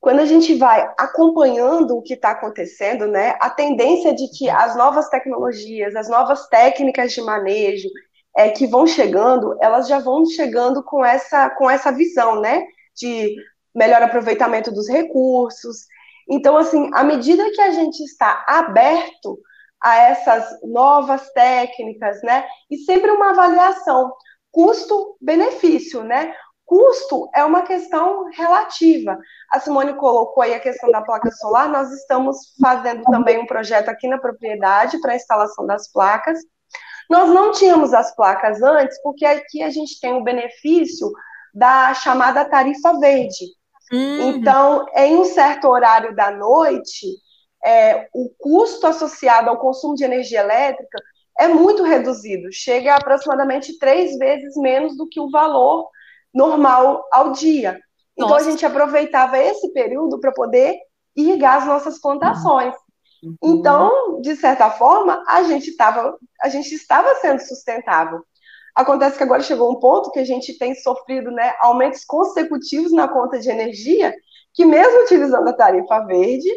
Quando 0.00 0.20
a 0.20 0.26
gente 0.26 0.54
vai 0.56 0.84
acompanhando 0.98 1.96
o 1.96 2.02
que 2.02 2.14
está 2.14 2.32
acontecendo, 2.32 3.06
né, 3.06 3.36
a 3.40 3.48
tendência 3.48 4.12
de 4.12 4.28
que 4.36 4.50
as 4.50 4.76
novas 4.76 5.08
tecnologias, 5.08 5.94
as 5.94 6.08
novas 6.08 6.48
técnicas 6.48 7.12
de 7.12 7.22
manejo 7.22 7.88
é, 8.36 8.50
que 8.50 8.66
vão 8.66 8.86
chegando, 8.86 9.56
elas 9.60 9.88
já 9.88 9.98
vão 9.98 10.24
chegando 10.26 10.82
com 10.82 11.04
essa, 11.04 11.50
com 11.50 11.70
essa 11.70 11.92
visão, 11.92 12.40
né? 12.40 12.64
De 12.96 13.34
melhor 13.74 14.02
aproveitamento 14.02 14.70
dos 14.72 14.88
recursos. 14.88 15.86
Então, 16.30 16.56
assim, 16.56 16.90
à 16.94 17.02
medida 17.02 17.50
que 17.50 17.60
a 17.60 17.70
gente 17.70 18.02
está 18.02 18.44
aberto 18.46 19.38
a 19.82 19.96
essas 19.96 20.60
novas 20.62 21.30
técnicas, 21.32 22.22
né? 22.22 22.46
E 22.70 22.78
sempre 22.78 23.10
uma 23.10 23.30
avaliação 23.30 24.12
custo-benefício, 24.50 26.04
né? 26.04 26.34
Custo 26.64 27.28
é 27.34 27.44
uma 27.44 27.62
questão 27.62 28.30
relativa. 28.30 29.18
A 29.50 29.58
Simone 29.58 29.94
colocou 29.94 30.42
aí 30.42 30.54
a 30.54 30.60
questão 30.60 30.90
da 30.90 31.02
placa 31.02 31.30
solar. 31.32 31.68
Nós 31.68 31.90
estamos 31.92 32.54
fazendo 32.60 33.02
também 33.04 33.38
um 33.38 33.46
projeto 33.46 33.88
aqui 33.88 34.08
na 34.08 34.18
propriedade 34.18 35.00
para 35.00 35.12
a 35.12 35.16
instalação 35.16 35.66
das 35.66 35.90
placas. 35.90 36.38
Nós 37.08 37.28
não 37.30 37.52
tínhamos 37.52 37.92
as 37.92 38.14
placas 38.14 38.62
antes, 38.62 39.00
porque 39.02 39.24
aqui 39.24 39.62
a 39.62 39.70
gente 39.70 40.00
tem 40.00 40.14
o 40.14 40.24
benefício 40.24 41.10
da 41.54 41.92
chamada 41.94 42.44
tarifa 42.44 42.98
verde. 42.98 43.46
Uhum. 43.92 44.30
Então, 44.30 44.86
em 44.96 45.16
um 45.16 45.24
certo 45.24 45.68
horário 45.68 46.14
da 46.16 46.30
noite, 46.30 47.06
é, 47.64 48.08
o 48.14 48.30
custo 48.38 48.86
associado 48.86 49.50
ao 49.50 49.58
consumo 49.58 49.94
de 49.94 50.04
energia 50.04 50.40
elétrica 50.40 50.98
é 51.38 51.48
muito 51.48 51.82
reduzido, 51.82 52.52
chega 52.52 52.92
a 52.92 52.96
aproximadamente 52.96 53.78
três 53.78 54.16
vezes 54.18 54.56
menos 54.56 54.96
do 54.96 55.08
que 55.08 55.20
o 55.20 55.30
valor 55.30 55.88
normal 56.32 57.06
ao 57.12 57.32
dia. 57.32 57.80
Então, 58.14 58.28
Nossa. 58.28 58.46
a 58.46 58.50
gente 58.50 58.64
aproveitava 58.64 59.38
esse 59.38 59.72
período 59.72 60.20
para 60.20 60.32
poder 60.32 60.78
irrigar 61.16 61.58
as 61.58 61.66
nossas 61.66 62.00
plantações. 62.00 62.74
Uhum. 62.74 62.80
Então, 63.42 64.20
de 64.20 64.34
certa 64.34 64.70
forma, 64.70 65.22
a 65.28 65.42
gente, 65.44 65.70
estava 65.70 66.16
a 66.42 66.48
gente 66.48 66.74
estava 66.74 67.14
sendo 67.16 67.40
sustentável. 67.40 68.24
Acontece 68.74 69.16
que 69.16 69.22
agora 69.22 69.42
chegou 69.42 69.70
um 69.70 69.78
ponto 69.78 70.10
que 70.10 70.18
a 70.18 70.24
gente 70.24 70.56
tem 70.58 70.74
sofrido 70.74 71.30
né, 71.30 71.54
aumentos 71.60 72.04
consecutivos 72.04 72.90
na 72.92 73.06
conta 73.06 73.38
de 73.38 73.48
energia, 73.50 74.14
que 74.54 74.64
mesmo 74.64 75.04
utilizando 75.04 75.46
a 75.48 75.52
tarifa 75.52 76.00
verde, 76.06 76.48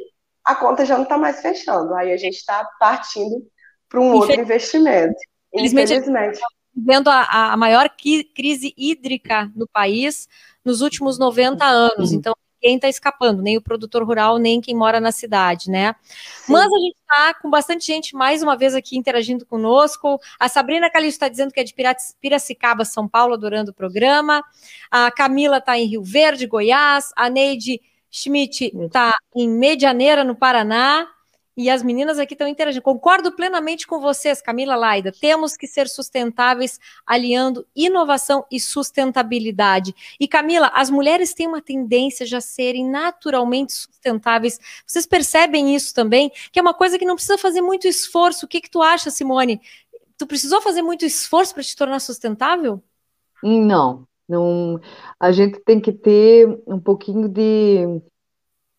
a 0.43 0.55
conta 0.55 0.85
já 0.85 0.95
não 0.95 1.03
está 1.03 1.17
mais 1.17 1.41
fechando. 1.41 1.93
Aí 1.93 2.11
a 2.11 2.17
gente 2.17 2.37
está 2.37 2.67
partindo 2.79 3.45
para 3.89 3.99
um 3.99 4.13
outro 4.13 4.39
investimento. 4.39 5.15
Infelizmente. 5.53 6.39
Vendo 6.75 7.09
a, 7.09 7.53
a 7.53 7.57
maior 7.57 7.89
crise 8.35 8.73
hídrica 8.77 9.51
no 9.55 9.67
país 9.67 10.27
nos 10.63 10.81
últimos 10.81 11.17
90 11.17 11.65
anos. 11.65 12.11
Uhum. 12.11 12.17
Então, 12.17 12.35
ninguém 12.65 12.75
está 12.77 12.89
escapando, 12.89 13.43
nem 13.43 13.57
o 13.57 13.61
produtor 13.61 14.03
rural, 14.03 14.39
nem 14.39 14.59
quem 14.59 14.75
mora 14.75 14.99
na 14.99 15.11
cidade, 15.11 15.69
né? 15.69 15.95
Sim. 16.03 16.51
Mas 16.51 16.65
a 16.65 16.77
gente 16.79 16.95
está 16.99 17.33
com 17.35 17.49
bastante 17.49 17.85
gente 17.85 18.15
mais 18.15 18.41
uma 18.41 18.57
vez 18.57 18.73
aqui 18.73 18.97
interagindo 18.97 19.45
conosco. 19.45 20.19
A 20.39 20.49
Sabrina 20.49 20.89
Calixto 20.89 21.17
está 21.17 21.29
dizendo 21.29 21.53
que 21.53 21.59
é 21.59 21.63
de 21.63 21.75
Piracicaba, 22.19 22.83
São 22.83 23.07
Paulo, 23.07 23.35
adorando 23.35 23.69
o 23.69 23.73
programa. 23.73 24.43
A 24.89 25.11
Camila 25.11 25.57
está 25.57 25.77
em 25.77 25.85
Rio 25.85 26.03
Verde, 26.03 26.47
Goiás. 26.47 27.11
A 27.15 27.29
Neide 27.29 27.79
Schmidt 28.09 28.71
está 28.75 29.15
em 29.35 29.47
Medianeira, 29.47 30.23
no 30.23 30.35
Paraná. 30.35 31.07
E 31.57 31.69
as 31.69 31.81
meninas 31.81 32.19
aqui 32.19 32.33
estão 32.33 32.47
interagindo. 32.47 32.83
Concordo 32.83 33.31
plenamente 33.31 33.87
com 33.87 33.99
vocês, 34.01 34.41
Camila 34.41 34.75
Laida. 34.75 35.13
Temos 35.13 35.55
que 35.55 35.65
ser 35.65 35.87
sustentáveis, 35.87 36.77
aliando 37.05 37.65
inovação 37.73 38.45
e 38.51 38.59
sustentabilidade. 38.59 39.95
E 40.19 40.27
Camila, 40.27 40.69
as 40.73 40.89
mulheres 40.89 41.33
têm 41.33 41.47
uma 41.47 41.61
tendência 41.61 42.25
de 42.25 42.41
serem 42.41 42.85
naturalmente 42.89 43.71
sustentáveis. 43.71 44.59
Vocês 44.85 45.05
percebem 45.05 45.73
isso 45.73 45.93
também? 45.93 46.29
Que 46.51 46.59
é 46.59 46.61
uma 46.61 46.73
coisa 46.73 46.99
que 46.99 47.05
não 47.05 47.15
precisa 47.15 47.37
fazer 47.37 47.61
muito 47.61 47.87
esforço. 47.87 48.45
O 48.45 48.49
que, 48.49 48.59
que 48.59 48.69
tu 48.69 48.81
acha, 48.81 49.09
Simone? 49.09 49.61
Tu 50.17 50.27
precisou 50.27 50.61
fazer 50.61 50.81
muito 50.81 51.05
esforço 51.05 51.53
para 51.53 51.63
te 51.63 51.75
tornar 51.75 51.99
sustentável? 51.99 52.83
Não, 53.41 54.05
não. 54.27 54.81
A 55.17 55.31
gente 55.31 55.57
tem 55.59 55.79
que 55.79 55.93
ter 55.93 56.47
um 56.67 56.79
pouquinho 56.79 57.29
de, 57.29 58.01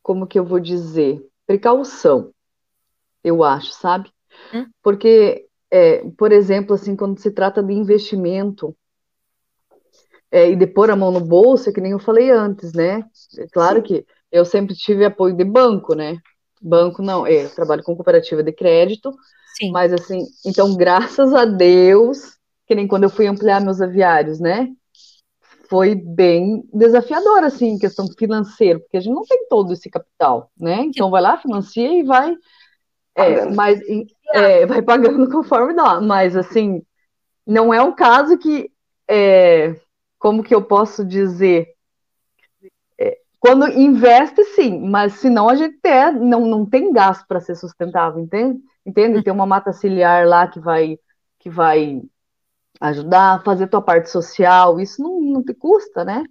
como 0.02 0.26
que 0.26 0.38
eu 0.38 0.44
vou 0.44 0.60
dizer, 0.60 1.26
precaução 1.46 2.34
eu 3.26 3.42
acho, 3.42 3.72
sabe? 3.72 4.10
Hum? 4.54 4.66
Porque, 4.80 5.46
é, 5.68 6.08
por 6.16 6.30
exemplo, 6.30 6.74
assim, 6.74 6.94
quando 6.94 7.18
se 7.18 7.32
trata 7.32 7.60
de 7.60 7.72
investimento 7.72 8.74
é, 10.30 10.50
e 10.50 10.56
de 10.56 10.66
pôr 10.66 10.90
a 10.90 10.96
mão 10.96 11.10
no 11.10 11.20
bolso, 11.20 11.68
é 11.68 11.72
que 11.72 11.80
nem 11.80 11.90
eu 11.90 11.98
falei 11.98 12.30
antes, 12.30 12.72
né? 12.72 13.04
É 13.36 13.46
claro 13.48 13.78
Sim. 13.78 13.82
que 13.82 14.06
eu 14.30 14.44
sempre 14.44 14.76
tive 14.76 15.04
apoio 15.04 15.34
de 15.34 15.44
banco, 15.44 15.94
né? 15.94 16.18
Banco 16.62 17.02
não, 17.02 17.26
é, 17.26 17.44
eu 17.44 17.50
trabalho 17.50 17.82
com 17.82 17.96
cooperativa 17.96 18.42
de 18.42 18.52
crédito, 18.52 19.12
Sim. 19.58 19.72
mas 19.72 19.92
assim, 19.92 20.24
então 20.44 20.76
graças 20.76 21.34
a 21.34 21.44
Deus, 21.44 22.36
que 22.66 22.74
nem 22.74 22.86
quando 22.86 23.04
eu 23.04 23.10
fui 23.10 23.26
ampliar 23.26 23.60
meus 23.60 23.80
aviários, 23.80 24.38
né? 24.38 24.72
Foi 25.68 25.96
bem 25.96 26.62
desafiador, 26.72 27.42
assim, 27.42 27.70
em 27.70 27.78
questão 27.78 28.06
financeira, 28.16 28.78
porque 28.78 28.96
a 28.96 29.00
gente 29.00 29.14
não 29.14 29.24
tem 29.24 29.48
todo 29.48 29.72
esse 29.72 29.90
capital, 29.90 30.48
né? 30.56 30.82
Então 30.82 31.10
vai 31.10 31.20
lá, 31.20 31.36
financia 31.38 31.92
e 31.92 32.04
vai 32.04 32.36
é, 33.16 33.46
mas 33.46 33.80
é, 34.32 34.66
vai 34.66 34.82
pagando 34.82 35.28
conforme 35.32 35.74
dá. 35.74 36.00
Mas 36.00 36.36
assim, 36.36 36.82
não 37.46 37.72
é 37.72 37.82
um 37.82 37.94
caso 37.94 38.36
que 38.36 38.70
é, 39.08 39.74
como 40.18 40.42
que 40.42 40.54
eu 40.54 40.62
posso 40.62 41.04
dizer? 41.04 41.74
É, 42.98 43.18
quando 43.40 43.68
investe, 43.68 44.44
sim, 44.44 44.78
mas 44.80 45.14
senão 45.14 45.48
a 45.48 45.54
gente 45.54 45.78
é, 45.84 46.12
não, 46.12 46.46
não 46.46 46.66
tem 46.66 46.92
gasto 46.92 47.26
para 47.26 47.40
ser 47.40 47.56
sustentável, 47.56 48.20
entende? 48.20 48.60
Entende? 48.84 49.22
Tem 49.22 49.32
uma 49.32 49.46
mata 49.46 49.72
ciliar 49.72 50.26
lá 50.26 50.46
que 50.46 50.60
vai 50.60 50.98
que 51.38 51.48
vai 51.48 52.02
ajudar 52.80 53.36
a 53.36 53.40
fazer 53.40 53.68
tua 53.68 53.80
parte 53.80 54.10
social, 54.10 54.80
isso 54.80 55.02
não, 55.02 55.20
não 55.20 55.44
te 55.44 55.54
custa, 55.54 56.04
né? 56.04 56.24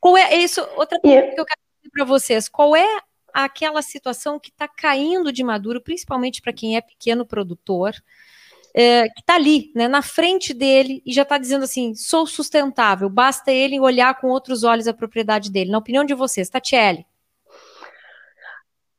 Qual 0.00 0.16
é 0.16 0.36
isso? 0.36 0.60
Outra 0.76 1.00
coisa 1.00 1.22
que 1.22 1.40
eu 1.40 1.44
quero 1.44 1.60
dizer 1.78 1.90
para 1.92 2.04
vocês, 2.04 2.48
qual 2.48 2.74
é 2.74 3.00
aquela 3.44 3.82
situação 3.82 4.40
que 4.40 4.50
está 4.50 4.66
caindo 4.66 5.30
de 5.30 5.44
maduro, 5.44 5.80
principalmente 5.80 6.40
para 6.40 6.52
quem 6.52 6.76
é 6.76 6.80
pequeno 6.80 7.26
produtor, 7.26 7.94
é, 8.74 9.04
que 9.08 9.20
está 9.20 9.34
ali, 9.34 9.70
né, 9.74 9.88
na 9.88 10.02
frente 10.02 10.54
dele 10.54 11.02
e 11.04 11.12
já 11.12 11.22
está 11.22 11.36
dizendo 11.36 11.64
assim: 11.64 11.94
sou 11.94 12.26
sustentável, 12.26 13.08
basta 13.10 13.52
ele 13.52 13.78
olhar 13.78 14.18
com 14.18 14.28
outros 14.28 14.64
olhos 14.64 14.88
a 14.88 14.94
propriedade 14.94 15.50
dele. 15.50 15.70
Na 15.70 15.78
opinião 15.78 16.04
de 16.04 16.14
vocês, 16.14 16.48
Tatiele? 16.48 17.06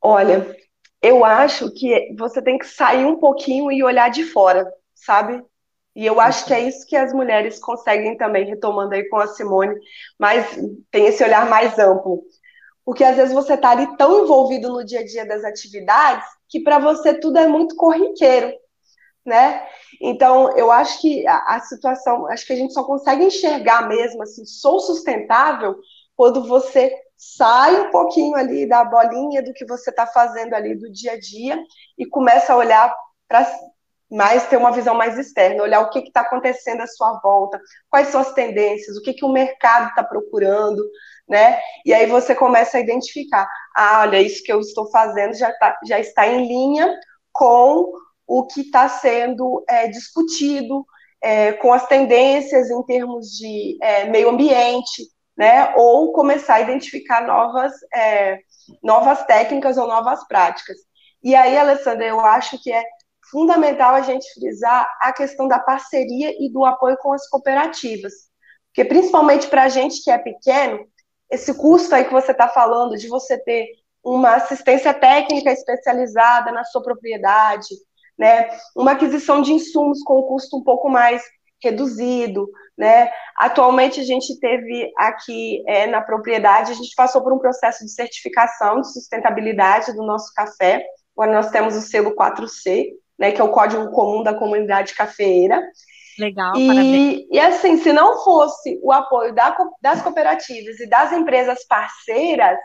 Olha, 0.00 0.56
eu 1.02 1.24
acho 1.24 1.72
que 1.72 2.14
você 2.16 2.40
tem 2.40 2.58
que 2.58 2.66
sair 2.66 3.04
um 3.04 3.16
pouquinho 3.16 3.72
e 3.72 3.82
olhar 3.82 4.08
de 4.08 4.24
fora, 4.24 4.68
sabe? 4.94 5.42
E 5.96 6.06
eu 6.06 6.20
acho 6.20 6.46
que 6.46 6.54
é 6.54 6.60
isso 6.60 6.86
que 6.86 6.94
as 6.94 7.12
mulheres 7.12 7.58
conseguem 7.58 8.16
também, 8.16 8.46
retomando 8.46 8.94
aí 8.94 9.08
com 9.08 9.16
a 9.16 9.26
Simone, 9.26 9.74
mas 10.16 10.56
tem 10.92 11.06
esse 11.06 11.24
olhar 11.24 11.48
mais 11.50 11.76
amplo 11.76 12.22
porque 12.88 13.04
às 13.04 13.16
vezes 13.16 13.34
você 13.34 13.52
está 13.52 13.72
ali 13.72 13.98
tão 13.98 14.24
envolvido 14.24 14.70
no 14.70 14.82
dia 14.82 15.00
a 15.00 15.04
dia 15.04 15.26
das 15.26 15.44
atividades 15.44 16.26
que 16.48 16.58
para 16.60 16.78
você 16.78 17.12
tudo 17.12 17.36
é 17.36 17.46
muito 17.46 17.76
corriqueiro, 17.76 18.50
né? 19.26 19.62
Então, 20.00 20.56
eu 20.56 20.72
acho 20.72 20.98
que 21.02 21.26
a, 21.26 21.56
a, 21.56 21.60
situação, 21.60 22.26
acho 22.28 22.46
que 22.46 22.52
a 22.54 22.56
gente 22.56 22.72
só 22.72 22.82
consegue 22.84 23.24
enxergar 23.24 23.86
mesmo 23.86 24.22
assim, 24.22 24.42
sou 24.46 24.80
sustentável 24.80 25.76
quando 26.16 26.48
você 26.48 26.90
sai 27.14 27.78
um 27.78 27.90
pouquinho 27.90 28.34
ali 28.34 28.66
da 28.66 28.82
bolinha 28.86 29.42
do 29.42 29.52
que 29.52 29.66
você 29.66 29.90
está 29.90 30.06
fazendo 30.06 30.54
ali 30.54 30.74
do 30.74 30.90
dia 30.90 31.12
a 31.12 31.20
dia 31.20 31.62
e 31.98 32.06
começa 32.06 32.54
a 32.54 32.56
olhar 32.56 32.90
para 33.28 33.46
mais 34.10 34.46
ter 34.46 34.56
uma 34.56 34.72
visão 34.72 34.94
mais 34.94 35.18
externa, 35.18 35.62
olhar 35.62 35.80
o 35.80 35.90
que 35.90 35.98
está 35.98 36.22
acontecendo 36.22 36.80
à 36.80 36.86
sua 36.86 37.20
volta, 37.20 37.60
quais 37.90 38.08
são 38.08 38.22
as 38.22 38.32
tendências, 38.32 38.96
o 38.96 39.02
que, 39.02 39.12
que 39.12 39.26
o 39.26 39.32
mercado 39.32 39.90
está 39.90 40.02
procurando, 40.02 40.82
né? 41.28 41.60
E 41.84 41.92
aí 41.92 42.06
você 42.06 42.34
começa 42.34 42.78
a 42.78 42.80
identificar, 42.80 43.48
ah, 43.74 44.00
olha, 44.02 44.20
isso 44.20 44.42
que 44.42 44.52
eu 44.52 44.60
estou 44.60 44.90
fazendo 44.90 45.34
já, 45.34 45.52
tá, 45.52 45.78
já 45.84 46.00
está 46.00 46.26
em 46.26 46.46
linha 46.46 46.92
com 47.32 47.92
o 48.26 48.46
que 48.46 48.62
está 48.62 48.88
sendo 48.88 49.64
é, 49.68 49.88
discutido, 49.88 50.84
é, 51.22 51.52
com 51.52 51.72
as 51.72 51.86
tendências 51.86 52.70
em 52.70 52.82
termos 52.84 53.28
de 53.30 53.78
é, 53.82 54.04
meio 54.04 54.30
ambiente, 54.30 55.04
né? 55.36 55.74
Ou 55.76 56.12
começar 56.12 56.56
a 56.56 56.60
identificar 56.60 57.26
novas, 57.26 57.72
é, 57.94 58.38
novas 58.82 59.24
técnicas 59.24 59.76
ou 59.76 59.86
novas 59.86 60.26
práticas. 60.26 60.76
E 61.22 61.34
aí, 61.34 61.56
Alessandra, 61.56 62.06
eu 62.06 62.20
acho 62.20 62.62
que 62.62 62.72
é 62.72 62.84
fundamental 63.30 63.94
a 63.94 64.00
gente 64.00 64.32
frisar 64.34 64.88
a 65.00 65.12
questão 65.12 65.48
da 65.48 65.58
parceria 65.58 66.34
e 66.38 66.50
do 66.50 66.64
apoio 66.64 66.96
com 66.98 67.12
as 67.12 67.28
cooperativas. 67.28 68.12
Porque, 68.68 68.84
principalmente 68.84 69.48
para 69.48 69.64
a 69.64 69.68
gente 69.68 70.02
que 70.02 70.10
é 70.10 70.18
pequeno, 70.18 70.86
esse 71.30 71.54
custo 71.54 71.94
aí 71.94 72.04
que 72.04 72.12
você 72.12 72.32
está 72.32 72.48
falando 72.48 72.96
de 72.96 73.08
você 73.08 73.38
ter 73.38 73.66
uma 74.02 74.36
assistência 74.36 74.94
técnica 74.94 75.50
especializada 75.52 76.50
na 76.52 76.64
sua 76.64 76.82
propriedade, 76.82 77.68
né? 78.18 78.48
Uma 78.74 78.92
aquisição 78.92 79.42
de 79.42 79.52
insumos 79.52 80.02
com 80.02 80.20
um 80.20 80.22
custo 80.22 80.56
um 80.56 80.64
pouco 80.64 80.88
mais 80.88 81.22
reduzido, 81.62 82.48
né? 82.76 83.10
Atualmente 83.36 84.00
a 84.00 84.04
gente 84.04 84.38
teve 84.38 84.92
aqui 84.96 85.62
é, 85.66 85.86
na 85.86 86.00
propriedade, 86.00 86.72
a 86.72 86.74
gente 86.74 86.94
passou 86.94 87.22
por 87.22 87.32
um 87.32 87.38
processo 87.38 87.84
de 87.84 87.90
certificação 87.92 88.80
de 88.80 88.92
sustentabilidade 88.92 89.92
do 89.92 90.04
nosso 90.04 90.32
café. 90.34 90.84
Agora 91.16 91.32
nós 91.32 91.50
temos 91.50 91.76
o 91.76 91.80
selo 91.80 92.14
4C, 92.14 92.86
né? 93.18 93.32
Que 93.32 93.40
é 93.40 93.44
o 93.44 93.50
código 93.50 93.90
comum 93.90 94.22
da 94.22 94.34
comunidade 94.34 94.94
cafeeira. 94.94 95.60
Legal, 96.18 96.56
e, 96.56 96.66
parabéns. 96.66 97.26
E 97.30 97.38
assim, 97.38 97.76
se 97.78 97.92
não 97.92 98.22
fosse 98.24 98.80
o 98.82 98.92
apoio 98.92 99.34
da, 99.34 99.56
das 99.80 100.02
cooperativas 100.02 100.80
e 100.80 100.88
das 100.88 101.12
empresas 101.12 101.64
parceiras, 101.66 102.58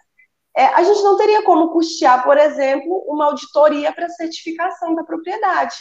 é, 0.56 0.66
a 0.66 0.84
gente 0.84 1.02
não 1.02 1.18
teria 1.18 1.44
como 1.44 1.72
custear, 1.72 2.24
por 2.24 2.38
exemplo, 2.38 3.04
uma 3.08 3.26
auditoria 3.26 3.92
para 3.92 4.10
certificação 4.10 4.94
da 4.96 5.04
propriedade. 5.04 5.76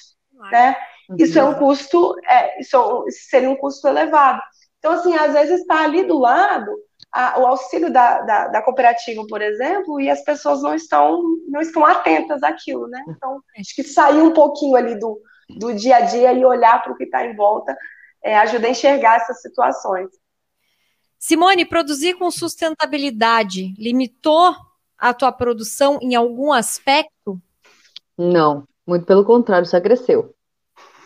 Né? 0.50 0.76
Isso 1.18 1.38
é 1.38 1.44
um 1.44 1.54
custo, 1.54 2.14
é, 2.26 2.60
isso, 2.60 2.76
é 2.76 3.08
isso 3.08 3.28
seria 3.28 3.50
um 3.50 3.56
custo 3.56 3.86
elevado. 3.86 4.40
Então, 4.78 4.92
assim, 4.92 5.14
às 5.14 5.32
vezes 5.32 5.60
está 5.60 5.84
ali 5.84 6.04
do 6.04 6.18
lado 6.18 6.72
a, 7.12 7.38
o 7.38 7.46
auxílio 7.46 7.92
da, 7.92 8.22
da, 8.22 8.48
da, 8.48 8.62
cooperativa, 8.62 9.22
por 9.28 9.42
exemplo, 9.42 10.00
e 10.00 10.10
as 10.10 10.24
pessoas 10.24 10.62
não 10.62 10.74
estão, 10.74 11.22
não 11.48 11.60
estão 11.60 11.84
atentas 11.84 12.42
àquilo, 12.42 12.88
né? 12.88 13.04
Então, 13.08 13.40
acho 13.58 13.74
que 13.76 13.84
sair 13.84 14.20
um 14.20 14.32
pouquinho 14.32 14.74
ali 14.74 14.98
do, 14.98 15.20
do 15.58 15.74
dia 15.74 15.96
a 15.96 16.00
dia 16.02 16.32
e 16.32 16.44
olhar 16.44 16.82
para 16.82 16.92
o 16.92 16.96
que 16.96 17.04
está 17.04 17.26
em 17.26 17.34
volta 17.34 17.76
é, 18.22 18.38
ajuda 18.38 18.66
a 18.66 18.70
enxergar 18.70 19.16
essas 19.16 19.42
situações. 19.42 20.08
Simone, 21.18 21.64
produzir 21.64 22.14
com 22.14 22.30
sustentabilidade 22.30 23.74
limitou 23.78 24.54
a 24.98 25.12
tua 25.12 25.32
produção 25.32 25.98
em 26.00 26.14
algum 26.14 26.52
aspecto? 26.52 27.40
Não, 28.16 28.66
muito 28.86 29.06
pelo 29.06 29.24
contrário, 29.24 29.66
só 29.66 29.80
cresceu. 29.80 30.34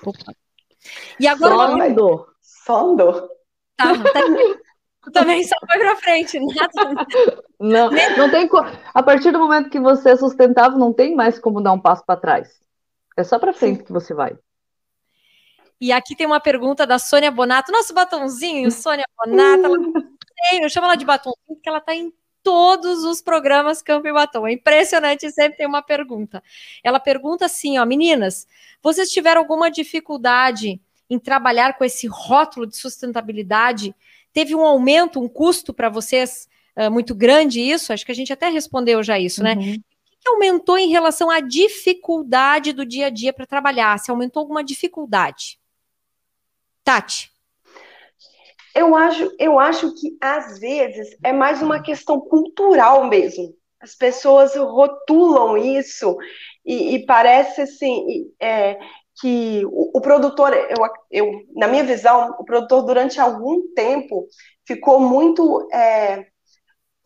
Opa. 0.04 0.34
E 1.18 1.26
agora 1.26 1.54
só 1.54 1.82
andou. 1.82 2.26
Só 2.40 2.86
andou. 2.86 3.28
Tá, 3.76 3.92
tá. 3.94 4.20
Tu 5.02 5.12
também 5.12 5.44
só 5.44 5.54
foi 5.66 5.78
para 5.78 5.96
frente, 5.96 6.40
nada. 6.40 7.06
Não, 7.60 7.90
não 7.90 8.30
tem 8.30 8.48
A 8.92 9.02
partir 9.02 9.30
do 9.30 9.38
momento 9.38 9.70
que 9.70 9.78
você 9.78 10.10
é 10.10 10.16
sustentável, 10.16 10.78
não 10.78 10.92
tem 10.92 11.14
mais 11.14 11.38
como 11.38 11.62
dar 11.62 11.72
um 11.72 11.80
passo 11.80 12.04
para 12.04 12.18
trás. 12.18 12.60
É 13.16 13.24
só 13.24 13.38
para 13.38 13.52
frente 13.52 13.78
Sim. 13.78 13.84
que 13.84 13.92
você 13.92 14.12
vai. 14.12 14.36
E 15.80 15.92
aqui 15.92 16.14
tem 16.14 16.26
uma 16.26 16.40
pergunta 16.40 16.86
da 16.86 16.98
Sônia 16.98 17.30
Bonato. 17.30 17.72
Nosso 17.72 17.92
batonzinho, 17.92 18.70
Sônia 18.70 19.06
Bonato. 19.16 19.64
Ela... 19.64 19.78
Eu 20.62 20.68
chamo 20.68 20.86
ela 20.86 20.96
de 20.96 21.04
batonzinho 21.04 21.56
porque 21.56 21.68
ela 21.68 21.78
está 21.78 21.94
em 21.94 22.12
todos 22.46 23.02
os 23.02 23.20
programas 23.20 23.82
Campo 23.82 24.06
e 24.06 24.12
Batom. 24.12 24.46
É 24.46 24.52
impressionante, 24.52 25.28
sempre 25.32 25.58
tem 25.58 25.66
uma 25.66 25.82
pergunta. 25.82 26.40
Ela 26.84 27.00
pergunta 27.00 27.46
assim, 27.46 27.76
ó, 27.76 27.84
meninas, 27.84 28.46
vocês 28.80 29.10
tiveram 29.10 29.40
alguma 29.40 29.68
dificuldade 29.68 30.80
em 31.10 31.18
trabalhar 31.18 31.76
com 31.76 31.84
esse 31.84 32.06
rótulo 32.06 32.64
de 32.64 32.76
sustentabilidade? 32.76 33.92
Teve 34.32 34.54
um 34.54 34.64
aumento, 34.64 35.20
um 35.20 35.28
custo 35.28 35.74
para 35.74 35.88
vocês 35.88 36.48
uh, 36.76 36.88
muito 36.88 37.16
grande 37.16 37.60
isso? 37.60 37.92
Acho 37.92 38.06
que 38.06 38.12
a 38.12 38.14
gente 38.14 38.32
até 38.32 38.48
respondeu 38.48 39.02
já 39.02 39.18
isso, 39.18 39.42
né? 39.42 39.54
uhum. 39.54 39.72
né? 39.72 39.76
Aumentou 40.26 40.78
em 40.78 40.88
relação 40.88 41.30
à 41.30 41.40
dificuldade 41.40 42.72
do 42.72 42.84
dia 42.84 43.06
a 43.06 43.10
dia 43.10 43.32
para 43.32 43.46
trabalhar? 43.46 43.98
Se 43.98 44.10
aumentou 44.10 44.40
alguma 44.40 44.64
dificuldade? 44.64 45.58
Tati. 46.84 47.30
Eu 48.74 48.94
acho, 48.94 49.34
eu 49.38 49.58
acho 49.58 49.94
que 49.94 50.16
às 50.20 50.58
vezes 50.58 51.16
é 51.24 51.32
mais 51.32 51.62
uma 51.62 51.82
questão 51.82 52.20
cultural 52.20 53.06
mesmo. 53.06 53.54
As 53.80 53.94
pessoas 53.94 54.54
rotulam 54.54 55.56
isso 55.56 56.16
e, 56.64 56.94
e 56.94 57.06
parece 57.06 57.62
assim 57.62 58.30
é, 58.40 58.78
que 59.20 59.62
o, 59.66 59.96
o 59.98 60.00
produtor, 60.00 60.52
eu, 60.52 60.76
eu, 61.10 61.32
na 61.54 61.66
minha 61.66 61.84
visão, 61.84 62.36
o 62.38 62.44
produtor 62.44 62.82
durante 62.82 63.18
algum 63.18 63.72
tempo 63.74 64.26
ficou 64.66 65.00
muito 65.00 65.66
é, 65.72 66.26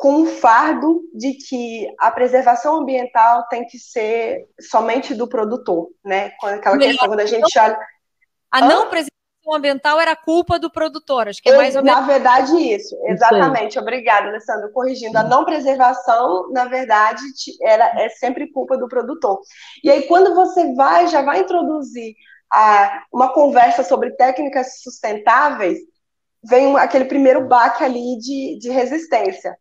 com 0.00 0.22
o 0.22 0.26
fardo 0.26 1.02
de 1.12 1.34
que 1.34 1.86
a 1.98 2.10
preservação 2.10 2.76
ambiental 2.76 3.46
tem 3.48 3.66
que 3.66 3.78
ser 3.78 4.46
somente 4.58 5.14
do 5.14 5.28
produtor, 5.28 5.88
né? 6.02 6.30
Com 6.40 6.46
aquela 6.46 6.78
questão 6.78 7.06
quando 7.06 7.20
a 7.20 7.26
gente 7.26 7.58
olha. 7.58 7.78
A 8.50 8.62
não 8.62 8.88
preservação 8.88 9.10
ambiental 9.52 10.00
era 10.00 10.16
culpa 10.16 10.58
do 10.58 10.70
produtor, 10.70 11.28
acho 11.28 11.42
que 11.42 11.50
é 11.50 11.54
mais 11.54 11.76
ou 11.76 11.84
menos. 11.84 12.00
Na 12.00 12.06
verdade, 12.06 12.56
isso, 12.56 12.96
exatamente. 13.04 13.72
Isso 13.72 13.80
Obrigada, 13.80 14.28
Alessandro, 14.28 14.72
corrigindo. 14.72 15.18
A 15.18 15.22
não 15.22 15.44
preservação, 15.44 16.50
na 16.50 16.64
verdade, 16.64 17.22
era, 17.62 17.92
é 18.02 18.08
sempre 18.08 18.50
culpa 18.50 18.78
do 18.78 18.88
produtor. 18.88 19.38
E 19.84 19.90
aí, 19.90 20.04
quando 20.04 20.34
você 20.34 20.72
vai, 20.72 21.08
já 21.08 21.20
vai 21.20 21.40
introduzir 21.40 22.14
a, 22.50 23.02
uma 23.12 23.34
conversa 23.34 23.84
sobre 23.84 24.12
técnicas 24.12 24.80
sustentáveis, 24.80 25.78
vem 26.42 26.74
aquele 26.78 27.04
primeiro 27.04 27.46
baque 27.46 27.84
ali 27.84 28.16
de, 28.18 28.58
de 28.58 28.70
resistência. 28.70 29.54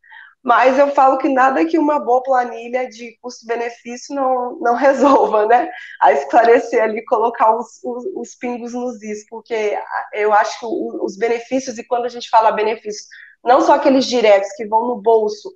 Mas 0.50 0.80
eu 0.80 0.90
falo 0.96 1.20
que 1.20 1.30
nada 1.30 1.64
que 1.64 1.78
uma 1.78 2.00
boa 2.00 2.24
planilha 2.24 2.90
de 2.90 3.16
custo-benefício 3.22 4.16
não, 4.16 4.58
não 4.60 4.74
resolva, 4.74 5.46
né? 5.46 5.70
A 6.02 6.12
esclarecer 6.12 6.82
ali, 6.82 7.06
colocar 7.06 7.56
os, 7.56 7.80
os, 7.84 8.04
os 8.16 8.36
pingos 8.36 8.74
nos 8.74 9.00
is, 9.04 9.28
porque 9.30 9.78
eu 10.12 10.34
acho 10.34 10.60
que 10.60 10.66
os 10.66 11.16
benefícios, 11.20 11.78
e 11.78 11.84
quando 11.84 12.06
a 12.06 12.10
gente 12.10 12.32
fala 12.32 12.52
benefícios, 12.52 13.06
não 13.44 13.62
só 13.62 13.76
aqueles 13.76 14.08
diretos 14.08 14.50
que 14.54 14.66
vão 14.66 14.88
no 14.88 15.00
bolso, 15.00 15.54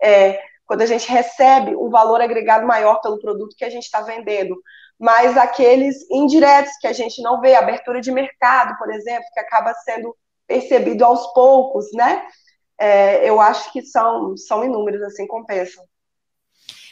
é, 0.00 0.40
quando 0.64 0.82
a 0.82 0.86
gente 0.86 1.10
recebe 1.10 1.74
um 1.74 1.90
valor 1.90 2.20
agregado 2.20 2.64
maior 2.64 3.00
pelo 3.00 3.18
produto 3.18 3.56
que 3.58 3.64
a 3.64 3.70
gente 3.70 3.86
está 3.86 4.00
vendendo, 4.00 4.56
mas 4.96 5.36
aqueles 5.36 6.08
indiretos 6.08 6.76
que 6.80 6.86
a 6.86 6.92
gente 6.92 7.20
não 7.20 7.40
vê, 7.40 7.56
abertura 7.56 8.00
de 8.00 8.12
mercado, 8.12 8.78
por 8.78 8.92
exemplo, 8.92 9.26
que 9.34 9.40
acaba 9.40 9.74
sendo 9.74 10.16
percebido 10.46 11.04
aos 11.04 11.32
poucos, 11.34 11.86
né? 11.92 12.24
É, 12.78 13.28
eu 13.28 13.40
acho 13.40 13.72
que 13.72 13.82
são, 13.82 14.36
são 14.36 14.64
inúmeros, 14.64 15.02
assim, 15.02 15.26
compensam. 15.26 15.84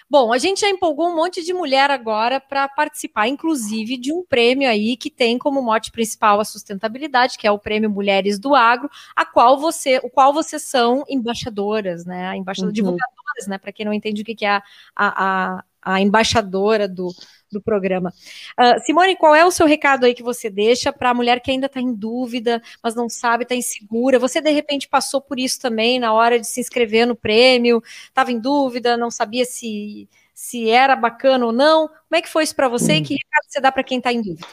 Bom, 0.09 0.33
a 0.33 0.39
gente 0.39 0.61
já 0.61 0.69
empolgou 0.69 1.09
um 1.09 1.17
monte 1.17 1.43
de 1.43 1.53
mulher 1.55 1.91
agora 1.91 2.39
para 2.39 2.69
participar, 2.69 3.27
inclusive, 3.27 3.97
de 3.97 4.13
um 4.13 4.23
prêmio 4.23 4.69
aí 4.69 4.97
que 4.97 5.11
tem 5.11 5.39
como 5.39 5.63
mote 5.63 5.91
principal 5.91 6.39
a 6.39 6.45
sustentabilidade, 6.45 7.39
que 7.39 7.47
é 7.47 7.51
o 7.51 7.59
Prêmio 7.59 7.89
Mulheres 7.89 8.39
do 8.39 8.55
Agro, 8.55 8.91
a 9.17 9.25
qual 9.25 9.59
você, 9.59 9.99
o 10.05 10.11
qual 10.11 10.33
vocês 10.33 10.63
são 10.63 11.05
embaixadoras, 11.09 12.05
né? 12.05 12.37
Embaixadoras, 12.37 12.71
uhum. 12.71 12.75
divulgadoras, 12.75 13.47
né? 13.49 13.59
Para 13.59 13.73
quem 13.73 13.87
não 13.87 13.95
entende 13.95 14.23
o 14.23 14.25
que 14.25 14.45
é 14.45 14.51
a, 14.51 14.63
a, 14.95 15.65
a 15.83 16.01
embaixadora 16.01 16.87
do, 16.87 17.09
do 17.55 17.63
programa. 17.63 18.13
Uh, 18.59 18.79
Simone, 18.85 19.17
qual 19.17 19.35
é 19.35 19.45
o 19.45 19.51
seu 19.51 19.67
recado 19.67 20.05
aí 20.05 20.15
que 20.15 20.23
você 20.23 20.51
deixa 20.51 20.93
para 20.93 21.11
a 21.11 21.15
mulher 21.15 21.41
que 21.41 21.51
ainda 21.51 21.67
está 21.67 21.81
em 21.81 21.95
dúvida, 21.95 22.63
mas 22.83 22.95
não 22.95 23.09
sabe, 23.09 23.45
está 23.45 23.55
insegura? 23.55 24.19
Você 24.19 24.41
de 24.41 24.51
repente 24.51 24.89
passou 24.89 25.21
por 25.21 25.39
isso 25.39 25.61
também 25.61 25.99
na 25.99 26.13
hora 26.13 26.39
de 26.39 26.47
se 26.47 26.61
inscrever 26.61 27.07
no 27.07 27.17
prêmio, 27.17 27.83
estava 28.05 28.31
em 28.31 28.39
dúvida, 28.39 28.97
não 28.97 29.11
sabia 29.11 29.45
se, 29.45 30.09
se 30.35 30.69
era 30.69 30.95
bacana 30.95 31.47
ou 31.47 31.53
não. 31.53 31.89
Como 31.89 32.17
é 32.17 32.21
que 32.21 32.29
foi 32.29 32.45
isso 32.45 32.55
para 32.55 32.69
você 32.69 32.97
e 32.97 33.03
que 33.03 33.15
recado 33.15 33.45
você 33.49 33.61
dá 33.61 33.73
para 33.73 33.85
quem 33.85 33.99
está 33.99 34.13
em 34.13 34.21
dúvida? 34.21 34.47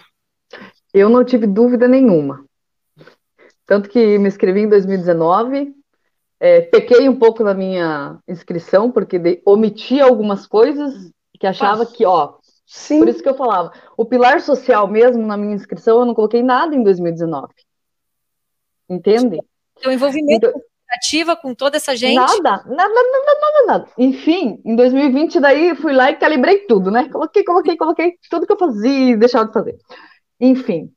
Eu 0.93 1.09
não 1.09 1.23
tive 1.23 1.47
dúvida 1.47 1.87
nenhuma. 1.87 2.45
Tanto 3.65 3.89
que 3.89 4.17
me 4.17 4.27
inscrevi 4.27 4.61
em 4.61 4.69
2019, 4.69 5.73
é, 6.43 6.59
pequei 6.59 7.07
um 7.07 7.15
pouco 7.15 7.43
na 7.43 7.53
minha 7.53 8.17
inscrição, 8.27 8.91
porque 8.91 9.19
de, 9.19 9.41
omiti 9.45 10.01
algumas 10.01 10.47
coisas 10.47 11.11
que 11.39 11.45
achava 11.45 11.85
que, 11.85 12.03
ó, 12.03 12.33
Sim. 12.71 12.99
Por 12.99 13.09
isso 13.09 13.21
que 13.21 13.27
eu 13.27 13.35
falava. 13.35 13.73
O 13.97 14.05
pilar 14.05 14.39
social 14.39 14.87
mesmo, 14.87 15.27
na 15.27 15.35
minha 15.35 15.53
inscrição, 15.53 15.99
eu 15.99 16.05
não 16.05 16.13
coloquei 16.13 16.41
nada 16.41 16.73
em 16.73 16.81
2019. 16.81 17.53
Entende? 18.89 19.39
O 19.85 19.91
envolvimento 19.91 20.47
então, 20.47 20.61
ativa 20.89 21.35
com 21.35 21.53
toda 21.53 21.75
essa 21.75 21.93
gente? 21.97 22.15
Nada, 22.15 22.63
nada, 22.65 22.67
nada, 22.67 23.39
nada, 23.41 23.65
nada. 23.67 23.89
Enfim, 23.97 24.61
em 24.63 24.73
2020 24.73 25.41
daí 25.41 25.75
fui 25.75 25.91
lá 25.91 26.11
e 26.11 26.15
calibrei 26.15 26.59
tudo, 26.59 26.89
né? 26.89 27.09
Coloquei, 27.09 27.43
coloquei, 27.43 27.75
coloquei 27.75 28.17
tudo 28.29 28.47
que 28.47 28.53
eu 28.53 28.57
fazia 28.57 29.09
e 29.09 29.17
deixava 29.17 29.47
de 29.47 29.53
fazer. 29.53 29.77
Enfim, 30.39 30.89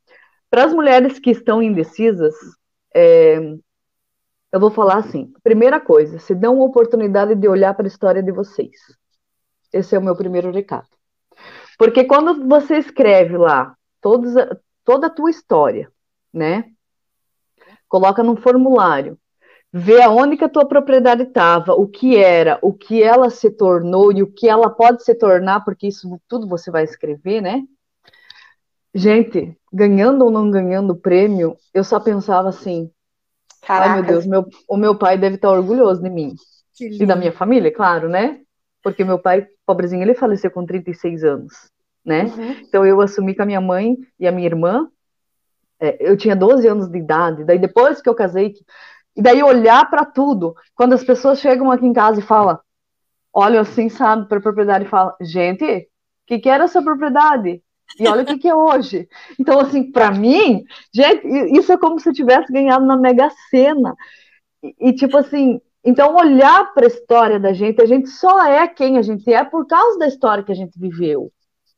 para 0.48 0.66
as 0.66 0.72
mulheres 0.72 1.18
que 1.18 1.32
estão 1.32 1.60
indecisas, 1.60 2.36
é, 2.94 3.36
eu 4.52 4.60
vou 4.60 4.70
falar 4.70 4.98
assim: 4.98 5.32
primeira 5.42 5.80
coisa, 5.80 6.20
se 6.20 6.36
dão 6.36 6.54
uma 6.54 6.66
oportunidade 6.66 7.34
de 7.34 7.48
olhar 7.48 7.74
para 7.74 7.86
a 7.86 7.88
história 7.88 8.22
de 8.22 8.30
vocês. 8.30 8.76
Esse 9.72 9.96
é 9.96 9.98
o 9.98 10.02
meu 10.02 10.14
primeiro 10.14 10.52
recado. 10.52 10.93
Porque 11.78 12.04
quando 12.04 12.46
você 12.46 12.78
escreve 12.78 13.36
lá 13.36 13.74
todos, 14.00 14.34
toda 14.84 15.08
a 15.08 15.10
tua 15.10 15.30
história, 15.30 15.90
né? 16.32 16.70
Coloca 17.88 18.22
num 18.22 18.36
formulário, 18.36 19.18
vê 19.72 20.02
aonde 20.02 20.36
que 20.36 20.44
a 20.44 20.48
tua 20.48 20.66
propriedade 20.66 21.24
estava, 21.24 21.72
o 21.74 21.88
que 21.88 22.16
era, 22.16 22.58
o 22.62 22.72
que 22.72 23.02
ela 23.02 23.30
se 23.30 23.50
tornou 23.50 24.12
e 24.12 24.22
o 24.22 24.30
que 24.30 24.48
ela 24.48 24.70
pode 24.70 25.02
se 25.02 25.14
tornar, 25.14 25.64
porque 25.64 25.88
isso 25.88 26.20
tudo 26.28 26.48
você 26.48 26.70
vai 26.70 26.84
escrever, 26.84 27.40
né? 27.40 27.62
Gente, 28.94 29.58
ganhando 29.72 30.24
ou 30.24 30.30
não 30.30 30.50
ganhando 30.50 30.92
o 30.92 30.96
prêmio, 30.96 31.56
eu 31.72 31.82
só 31.82 31.98
pensava 31.98 32.48
assim: 32.48 32.88
Caraca. 33.62 33.90
ai 33.90 33.96
meu 33.96 34.04
Deus, 34.04 34.26
meu, 34.26 34.46
o 34.68 34.76
meu 34.76 34.96
pai 34.96 35.18
deve 35.18 35.34
estar 35.34 35.50
orgulhoso 35.50 36.00
de 36.00 36.10
mim. 36.10 36.36
E 36.80 37.06
da 37.06 37.16
minha 37.16 37.32
família, 37.32 37.72
claro, 37.72 38.08
né? 38.08 38.40
Porque 38.84 39.02
meu 39.02 39.18
pai, 39.18 39.48
pobrezinho, 39.64 40.02
ele 40.02 40.14
faleceu 40.14 40.50
com 40.50 40.66
36 40.66 41.24
anos, 41.24 41.54
né? 42.04 42.24
Uhum. 42.24 42.50
Então 42.60 42.86
eu 42.86 43.00
assumi 43.00 43.34
com 43.34 43.42
a 43.42 43.46
minha 43.46 43.60
mãe 43.60 43.96
e 44.20 44.28
a 44.28 44.32
minha 44.32 44.46
irmã. 44.46 44.88
É, 45.80 45.96
eu 45.98 46.16
tinha 46.18 46.36
12 46.36 46.68
anos 46.68 46.88
de 46.88 46.98
idade. 46.98 47.44
Daí 47.44 47.58
depois 47.58 48.02
que 48.02 48.08
eu 48.08 48.14
casei, 48.14 48.54
e 49.16 49.22
daí 49.22 49.42
olhar 49.42 49.88
para 49.88 50.04
tudo. 50.04 50.54
Quando 50.74 50.92
as 50.92 51.02
pessoas 51.02 51.40
chegam 51.40 51.70
aqui 51.70 51.86
em 51.86 51.94
casa 51.94 52.20
e 52.20 52.22
falam, 52.22 52.60
olha 53.32 53.62
assim, 53.62 53.88
sabe, 53.88 54.28
para 54.28 54.36
a 54.36 54.42
propriedade 54.42 54.84
e 54.84 54.88
falam, 54.88 55.14
gente, 55.22 55.64
o 55.64 55.86
que, 56.26 56.38
que 56.38 56.48
era 56.48 56.64
essa 56.64 56.82
propriedade? 56.82 57.62
E 57.98 58.06
olha 58.06 58.22
o 58.22 58.26
que, 58.26 58.38
que 58.38 58.48
é 58.48 58.54
hoje. 58.54 59.08
Então, 59.38 59.58
assim, 59.58 59.90
para 59.90 60.10
mim, 60.10 60.62
gente, 60.92 61.26
isso 61.56 61.72
é 61.72 61.78
como 61.78 61.98
se 61.98 62.08
eu 62.08 62.12
tivesse 62.12 62.52
ganhado 62.52 62.84
na 62.84 62.98
Mega 62.98 63.30
Sena. 63.50 63.94
E, 64.62 64.74
e 64.90 64.94
tipo 64.94 65.16
assim, 65.16 65.60
então, 65.84 66.16
olhar 66.16 66.72
para 66.72 66.84
a 66.84 66.88
história 66.88 67.38
da 67.38 67.52
gente, 67.52 67.82
a 67.82 67.86
gente 67.86 68.08
só 68.08 68.46
é 68.46 68.66
quem 68.66 68.96
a 68.96 69.02
gente 69.02 69.30
é 69.32 69.44
por 69.44 69.66
causa 69.66 69.98
da 69.98 70.08
história 70.08 70.42
que 70.42 70.52
a 70.52 70.54
gente 70.54 70.78
viveu. 70.78 71.30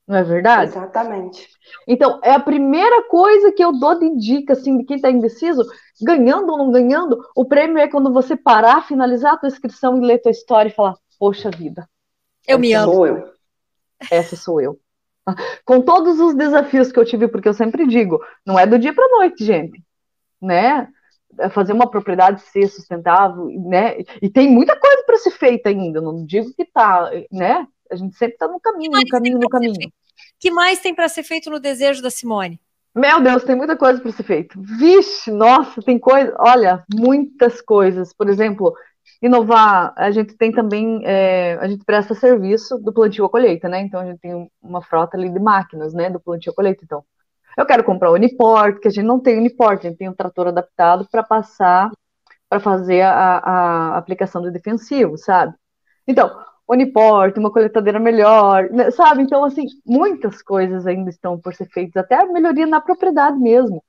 Não 0.07 0.17
é 0.17 0.23
verdade? 0.23 0.71
Exatamente. 0.71 1.49
Então, 1.89 2.21
é 2.23 2.31
a 2.31 2.39
primeira 2.39 3.03
coisa 3.09 3.51
que 3.51 3.65
eu 3.65 3.73
dou 3.73 3.99
de 3.99 4.17
dica, 4.17 4.53
assim, 4.53 4.79
de 4.79 4.85
quem 4.85 4.97
está 4.97 5.11
indeciso, 5.11 5.63
ganhando 6.01 6.53
ou 6.53 6.59
não 6.59 6.71
ganhando, 6.71 7.19
o 7.35 7.45
prêmio 7.45 7.79
é 7.79 7.89
quando 7.89 8.13
você 8.13 8.37
parar, 8.37 8.87
finalizar 8.87 9.35
a 9.35 9.37
tua 9.37 9.49
inscrição 9.49 10.01
e 10.01 10.07
ler 10.07 10.23
tua 10.23 10.31
história 10.31 10.69
e 10.69 10.73
falar, 10.73 10.95
poxa 11.19 11.51
vida. 11.51 11.89
Eu 12.47 12.61
me 12.61 12.73
amo. 12.73 12.93
Sou 12.93 13.07
eu. 13.09 13.33
Essa 14.09 14.37
sou 14.37 14.61
eu. 14.61 14.79
Com 15.67 15.81
todos 15.81 16.21
os 16.21 16.37
desafios 16.37 16.93
que 16.93 17.01
eu 17.01 17.05
tive, 17.05 17.27
porque 17.27 17.49
eu 17.49 17.55
sempre 17.55 17.85
digo, 17.89 18.25
não 18.47 18.57
é 18.57 18.65
do 18.65 18.79
dia 18.79 18.95
para 18.95 19.09
noite, 19.19 19.45
gente, 19.45 19.83
né? 20.41 20.89
É 21.39 21.49
fazer 21.49 21.73
uma 21.73 21.91
propriedade 21.91 22.41
ser 22.43 22.69
sustentável, 22.69 23.47
né? 23.65 23.99
E 24.23 24.29
tem 24.29 24.51
muita 24.51 24.79
coisa 24.79 25.03
para 25.05 25.19
ser 25.19 25.31
feita 25.31 25.69
ainda, 25.69 26.01
não 26.01 26.25
digo 26.25 26.53
que 26.55 26.65
tá, 26.65 27.11
né? 27.31 27.67
A 27.91 27.97
gente 27.97 28.17
sempre 28.17 28.35
está 28.35 28.49
no 28.49 28.61
caminho, 28.61 28.93
no 28.93 29.09
caminho, 29.09 29.39
no 29.39 29.49
caminho. 29.49 29.93
que 30.39 30.51
mais 30.51 30.81
tem 30.81 30.95
para 30.95 31.09
ser 31.09 31.23
feito 31.23 31.51
no 31.51 31.61
desejo 31.61 32.03
da 32.03 32.11
Simone? 32.11 32.61
Meu 32.95 33.21
Deus, 33.21 33.45
tem 33.45 33.55
muita 33.55 33.77
coisa 33.77 34.01
para 34.01 34.11
ser 34.11 34.23
feito. 34.23 34.59
Vixe, 34.59 35.31
nossa, 35.31 35.83
tem 35.83 35.99
coisa, 35.99 36.35
olha, 36.39 36.83
muitas 36.99 37.61
coisas. 37.61 38.15
Por 38.15 38.27
exemplo, 38.27 38.75
inovar, 39.21 39.93
a 39.97 40.11
gente 40.11 40.35
tem 40.35 40.51
também, 40.51 41.03
é, 41.05 41.59
a 41.61 41.69
gente 41.69 41.85
presta 41.85 42.15
serviço 42.15 42.79
do 42.79 42.95
plantio 42.95 43.27
a 43.27 43.31
colheita, 43.31 43.69
né? 43.69 43.81
Então 43.81 44.01
a 44.01 44.07
gente 44.07 44.19
tem 44.21 44.51
uma 44.63 44.83
frota 44.83 45.17
ali 45.17 45.29
de 45.29 45.39
máquinas, 45.39 45.93
né, 45.93 46.09
do 46.09 46.19
plantio 46.19 46.53
a 46.53 46.55
colheita. 46.55 46.83
Então, 46.85 47.05
eu 47.57 47.65
quero 47.65 47.85
comprar 47.85 48.11
o 48.11 48.15
Uniport, 48.15 48.79
que 48.81 48.89
a 48.89 48.91
gente 48.91 49.05
não 49.05 49.19
tem 49.19 49.39
Uniport, 49.39 49.79
a 49.79 49.89
gente 49.89 49.97
tem 49.97 50.09
um 50.09 50.15
trator 50.15 50.49
adaptado 50.49 51.09
para 51.11 51.23
passar, 51.23 51.91
para 52.49 52.61
fazer 52.61 53.01
a, 53.01 53.39
a, 53.39 53.97
aplicação 53.97 54.43
do 54.43 54.53
defensivo, 54.53 55.17
sabe? 55.17 55.55
Então, 56.07 56.31
Uniport, 56.69 57.37
uma 57.39 57.51
coletadeira 57.51 57.99
melhor, 57.99 58.69
né, 58.71 58.91
sabe? 58.91 59.23
Então, 59.23 59.45
assim, 59.45 59.67
muitas 59.87 60.43
coisas 60.43 60.87
ainda 60.87 61.09
estão 61.09 61.39
por 61.39 61.55
ser 61.55 61.67
feitas, 61.67 61.97
até 61.97 62.17
a 62.17 62.27
melhoria 62.27 62.67
na 62.67 62.81
propriedade 62.81 63.39
mesmo. 63.39 63.83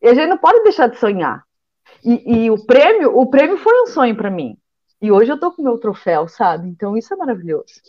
E 0.00 0.08
a 0.08 0.14
gente 0.14 0.28
não 0.28 0.38
pode 0.38 0.62
deixar 0.62 0.86
de 0.86 0.98
sonhar. 0.98 1.42
E, 2.04 2.44
e 2.44 2.50
o 2.50 2.64
prêmio, 2.64 3.18
o 3.18 3.26
prêmio 3.28 3.56
foi 3.58 3.82
um 3.82 3.86
sonho 3.86 4.16
para 4.16 4.30
mim. 4.30 4.56
E 5.00 5.10
hoje 5.10 5.32
eu 5.32 5.38
tô 5.38 5.50
com 5.52 5.62
o 5.62 5.64
meu 5.64 5.78
troféu, 5.78 6.28
sabe? 6.28 6.68
Então 6.68 6.96
isso 6.96 7.12
é 7.12 7.16
maravilhoso. 7.16 7.82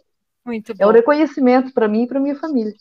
Muito 0.45 0.73
bom. 0.73 0.83
É 0.83 0.87
um 0.87 0.91
reconhecimento 0.91 1.73
para 1.73 1.87
mim 1.87 2.03
e 2.03 2.07
para 2.07 2.19
minha 2.19 2.35
família. 2.35 2.73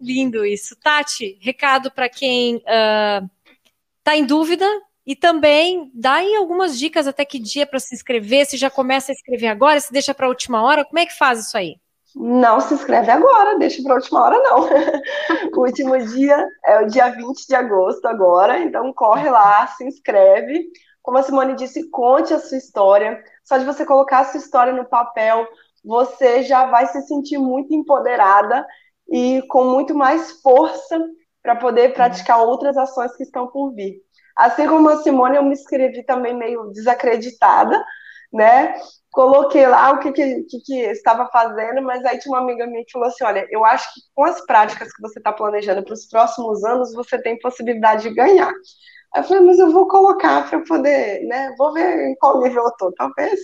Lindo 0.00 0.44
isso. 0.44 0.74
Tati, 0.76 1.38
recado 1.42 1.90
para 1.90 2.08
quem 2.08 2.56
está 2.56 4.12
uh, 4.12 4.14
em 4.14 4.24
dúvida 4.24 4.66
e 5.06 5.14
também 5.14 5.90
dá 5.94 6.14
aí 6.14 6.34
algumas 6.36 6.78
dicas 6.78 7.06
até 7.06 7.24
que 7.24 7.38
dia 7.38 7.66
para 7.66 7.80
se 7.80 7.94
inscrever, 7.94 8.46
se 8.46 8.56
já 8.56 8.70
começa 8.70 9.12
a 9.12 9.14
escrever 9.14 9.48
agora, 9.48 9.80
se 9.80 9.92
deixa 9.92 10.14
para 10.14 10.26
a 10.26 10.28
última 10.28 10.62
hora, 10.62 10.84
como 10.84 10.98
é 10.98 11.06
que 11.06 11.16
faz 11.16 11.40
isso 11.40 11.56
aí? 11.56 11.76
Não 12.14 12.60
se 12.60 12.74
inscreve 12.74 13.10
agora, 13.10 13.58
deixa 13.58 13.82
para 13.82 13.92
a 13.92 13.96
última 13.96 14.22
hora, 14.22 14.38
não. 14.38 14.68
o 15.56 15.60
último 15.60 15.96
dia 15.98 16.46
é 16.64 16.80
o 16.80 16.86
dia 16.86 17.08
20 17.08 17.46
de 17.46 17.54
agosto 17.54 18.06
agora, 18.06 18.58
então 18.58 18.92
corre 18.92 19.30
lá, 19.30 19.66
se 19.68 19.84
inscreve. 19.84 20.66
Como 21.02 21.18
a 21.18 21.22
Simone 21.22 21.54
disse, 21.54 21.88
conte 21.90 22.34
a 22.34 22.38
sua 22.38 22.58
história. 22.58 23.22
Só 23.44 23.58
de 23.58 23.64
você 23.64 23.86
colocar 23.86 24.20
a 24.20 24.24
sua 24.24 24.38
história 24.38 24.72
no 24.72 24.84
papel, 24.84 25.46
você 25.84 26.42
já 26.42 26.66
vai 26.66 26.86
se 26.86 27.00
sentir 27.02 27.38
muito 27.38 27.72
empoderada 27.72 28.66
e 29.10 29.42
com 29.48 29.64
muito 29.64 29.94
mais 29.94 30.40
força 30.40 30.98
para 31.42 31.56
poder 31.56 31.92
praticar 31.94 32.40
outras 32.40 32.76
ações 32.76 33.16
que 33.16 33.22
estão 33.22 33.48
por 33.48 33.72
vir. 33.74 34.00
Assim 34.36 34.66
como 34.66 34.88
a 34.88 35.02
Simone, 35.02 35.36
eu 35.36 35.42
me 35.42 35.52
inscrevi 35.52 36.02
também 36.04 36.34
meio 36.34 36.70
desacreditada, 36.70 37.82
né? 38.32 38.74
Coloquei 39.10 39.66
lá 39.66 39.90
o 39.90 39.98
que, 39.98 40.12
que, 40.12 40.44
que, 40.64 40.80
estava 40.82 41.28
fazendo, 41.32 41.82
mas 41.82 42.04
aí 42.04 42.18
tinha 42.18 42.32
uma 42.32 42.42
amiga 42.42 42.66
minha 42.66 42.84
que 42.84 42.92
falou 42.92 43.08
assim: 43.08 43.24
olha, 43.24 43.46
eu 43.50 43.64
acho 43.64 43.92
que 43.92 44.00
com 44.14 44.24
as 44.24 44.40
práticas 44.46 44.92
que 44.92 45.02
você 45.02 45.18
está 45.18 45.32
planejando 45.32 45.82
para 45.82 45.94
os 45.94 46.06
próximos 46.06 46.62
anos, 46.64 46.94
você 46.94 47.20
tem 47.20 47.38
possibilidade 47.40 48.04
de 48.04 48.14
ganhar. 48.14 48.52
Aí 49.12 49.22
eu 49.22 49.24
falei, 49.24 49.42
mas 49.42 49.58
eu 49.58 49.72
vou 49.72 49.88
colocar 49.88 50.48
para 50.48 50.60
poder, 50.60 51.26
né? 51.26 51.52
Vou 51.58 51.72
ver 51.72 52.08
em 52.08 52.14
qual 52.16 52.40
nível 52.40 52.64
eu 52.64 52.72
tô, 52.78 52.92
talvez. 52.92 53.40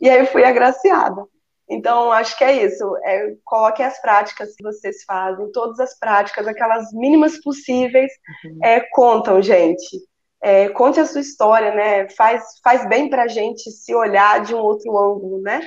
E 0.00 0.08
aí 0.08 0.24
fui 0.26 0.44
agraciada. 0.44 1.22
Então, 1.68 2.12
acho 2.12 2.36
que 2.36 2.44
é 2.44 2.64
isso. 2.64 2.96
É, 3.04 3.34
coloque 3.44 3.82
as 3.82 4.00
práticas 4.00 4.54
que 4.54 4.62
vocês 4.62 5.02
fazem, 5.04 5.50
todas 5.52 5.80
as 5.80 5.98
práticas, 5.98 6.46
aquelas 6.46 6.92
mínimas 6.92 7.40
possíveis, 7.40 8.12
uhum. 8.44 8.58
é, 8.62 8.80
contam, 8.92 9.40
gente. 9.40 9.98
É, 10.42 10.68
conte 10.68 11.00
a 11.00 11.06
sua 11.06 11.22
história, 11.22 11.74
né? 11.74 12.08
Faz, 12.10 12.44
faz 12.62 12.86
bem 12.88 13.08
pra 13.08 13.28
gente 13.28 13.70
se 13.70 13.94
olhar 13.94 14.42
de 14.42 14.54
um 14.54 14.58
outro 14.58 14.96
ângulo, 14.98 15.40
né? 15.40 15.66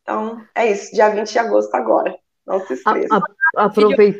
Então, 0.00 0.40
é 0.54 0.70
isso. 0.70 0.94
Dia 0.94 1.10
20 1.10 1.30
de 1.30 1.38
agosto 1.38 1.74
agora. 1.74 2.14
Não 2.46 2.60
se 2.60 2.74
esqueça. 2.74 3.22
Aproveit... 3.56 4.16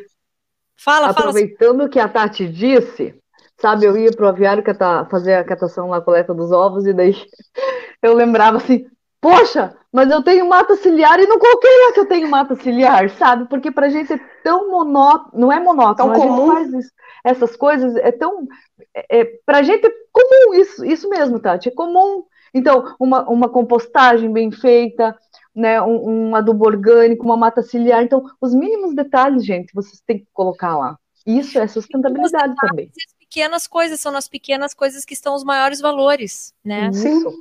Fala, 0.76 1.08
Aproveitando 1.08 1.84
o 1.84 1.88
que 1.88 1.98
a 1.98 2.08
Tati 2.08 2.48
disse, 2.48 3.14
sabe, 3.58 3.86
eu 3.86 3.96
ia 3.96 4.10
pro 4.10 4.28
aviário 4.28 4.62
fazer 5.10 5.34
a 5.34 5.44
catação 5.44 5.88
na 5.88 6.00
coleta 6.00 6.34
dos 6.34 6.50
ovos, 6.50 6.84
e 6.84 6.92
daí 6.92 7.14
eu 8.02 8.12
lembrava 8.12 8.58
assim, 8.58 8.86
poxa, 9.24 9.74
mas 9.90 10.10
eu 10.10 10.22
tenho 10.22 10.46
mata 10.46 10.76
ciliar 10.76 11.18
e 11.18 11.26
não 11.26 11.38
coloquei 11.38 11.70
lá 11.70 11.92
que 11.94 12.00
eu 12.00 12.06
tenho 12.06 12.28
mata 12.28 12.54
ciliar, 12.56 13.08
sabe? 13.08 13.46
Porque 13.48 13.70
pra 13.70 13.88
gente 13.88 14.12
é 14.12 14.20
tão 14.42 14.70
monótono, 14.70 15.30
não 15.32 15.50
é 15.50 15.58
monótono, 15.58 16.12
tão 16.12 16.20
comum. 16.20 16.52
faz 16.52 16.70
isso, 16.74 16.92
essas 17.24 17.56
coisas, 17.56 17.96
é 17.96 18.12
tão. 18.12 18.46
É, 18.94 19.20
é, 19.20 19.24
pra 19.46 19.62
gente 19.62 19.86
é 19.86 19.90
comum 20.12 20.54
isso, 20.54 20.84
isso 20.84 21.08
mesmo, 21.08 21.40
Tati, 21.40 21.70
é 21.70 21.72
comum. 21.72 22.24
Então, 22.52 22.94
uma, 23.00 23.26
uma 23.26 23.48
compostagem 23.48 24.30
bem 24.30 24.52
feita, 24.52 25.16
né, 25.56 25.80
um, 25.80 26.28
um 26.28 26.36
adubo 26.36 26.66
orgânico, 26.66 27.24
uma 27.24 27.36
mata 27.36 27.62
ciliar. 27.62 28.02
Então, 28.02 28.22
os 28.38 28.54
mínimos 28.54 28.94
detalhes, 28.94 29.42
gente, 29.42 29.72
vocês 29.72 30.02
têm 30.06 30.18
que 30.18 30.26
colocar 30.34 30.76
lá. 30.76 30.98
Isso 31.26 31.58
é 31.58 31.66
sustentabilidade 31.66 32.54
também. 32.56 32.90
As 32.94 33.14
pequenas 33.18 33.66
coisas 33.66 33.98
são 33.98 34.12
nas 34.12 34.28
pequenas 34.28 34.74
coisas 34.74 35.02
que 35.02 35.14
estão 35.14 35.34
os 35.34 35.42
maiores 35.42 35.80
valores, 35.80 36.52
né? 36.62 36.92
Sim. 36.92 37.16
Isso. 37.16 37.32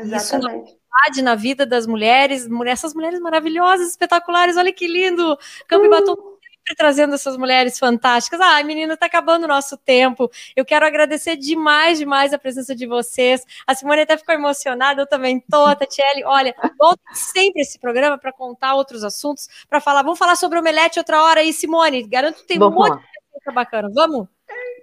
Exatamente 0.00 0.80
na 1.22 1.34
vida 1.34 1.64
das 1.64 1.86
mulheres, 1.86 2.48
essas 2.66 2.94
mulheres 2.94 3.20
maravilhosas, 3.20 3.88
espetaculares, 3.88 4.56
olha 4.56 4.72
que 4.72 4.86
lindo! 4.86 5.38
Campo 5.66 5.84
uh. 5.84 5.86
e 5.86 5.88
Batom 5.88 6.30
sempre 6.70 6.76
trazendo 6.76 7.14
essas 7.14 7.36
mulheres 7.36 7.78
fantásticas. 7.78 8.40
Ai, 8.40 8.62
menina, 8.62 8.96
tá 8.96 9.06
acabando 9.06 9.44
o 9.44 9.48
nosso 9.48 9.76
tempo. 9.76 10.30
Eu 10.54 10.64
quero 10.64 10.86
agradecer 10.86 11.36
demais, 11.36 11.98
demais 11.98 12.32
a 12.32 12.38
presença 12.38 12.74
de 12.74 12.86
vocês. 12.86 13.44
A 13.66 13.74
Simone 13.74 14.02
até 14.02 14.16
ficou 14.16 14.34
emocionada, 14.34 15.02
eu 15.02 15.06
também 15.06 15.40
tô, 15.40 15.64
a 15.64 15.74
Tatiele. 15.74 16.24
Olha, 16.24 16.54
volta 16.78 17.00
sempre 17.12 17.62
esse 17.62 17.78
programa 17.78 18.18
para 18.18 18.32
contar 18.32 18.74
outros 18.74 19.02
assuntos, 19.02 19.48
para 19.68 19.80
falar. 19.80 20.02
Vamos 20.02 20.18
falar 20.18 20.36
sobre 20.36 20.58
omelete 20.58 20.98
outra 20.98 21.22
hora 21.22 21.40
aí, 21.40 21.52
Simone. 21.52 22.06
Garanto 22.06 22.40
que 22.40 22.46
tem 22.46 22.58
Vamos 22.58 22.76
um 22.76 22.88
monte 22.88 23.00
de 23.00 23.08
coisa 23.32 23.54
bacana. 23.54 23.88
Vamos? 23.92 24.28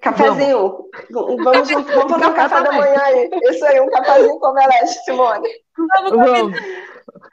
Cafézinho. 0.01 0.89
Vamos, 1.09 1.43
vamos, 1.43 1.69
vamos 1.69 2.11
fazer 2.11 2.27
um 2.27 2.33
café 2.33 2.61
da 2.61 2.71
manhã 2.71 3.01
aí. 3.01 3.29
Isso 3.43 3.65
aí, 3.65 3.79
um 3.81 3.89
cafezinho 3.89 4.39
com 4.39 4.47
omelete, 4.47 4.93
Simone. 5.03 5.49
Vamos 5.77 6.11
combinar. 6.11 6.61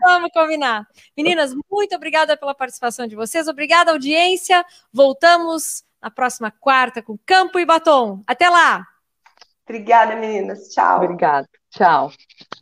Vamos 0.00 0.31
combinar. 0.33 0.88
Meninas, 1.16 1.53
muito 1.70 1.94
obrigada 1.94 2.37
pela 2.37 2.55
participação 2.55 3.07
de 3.07 3.16
vocês. 3.16 3.48
Obrigada, 3.48 3.90
audiência. 3.90 4.64
Voltamos 4.92 5.85
na 6.00 6.11
próxima 6.11 6.50
quarta 6.50 7.03
com 7.03 7.18
Campo 7.24 7.59
e 7.59 7.64
Batom. 7.64 8.22
Até 8.27 8.48
lá. 8.48 8.87
Obrigada, 9.64 10.14
meninas. 10.14 10.68
Tchau. 10.68 11.03
Obrigada. 11.03 11.48
Tchau. 11.70 12.12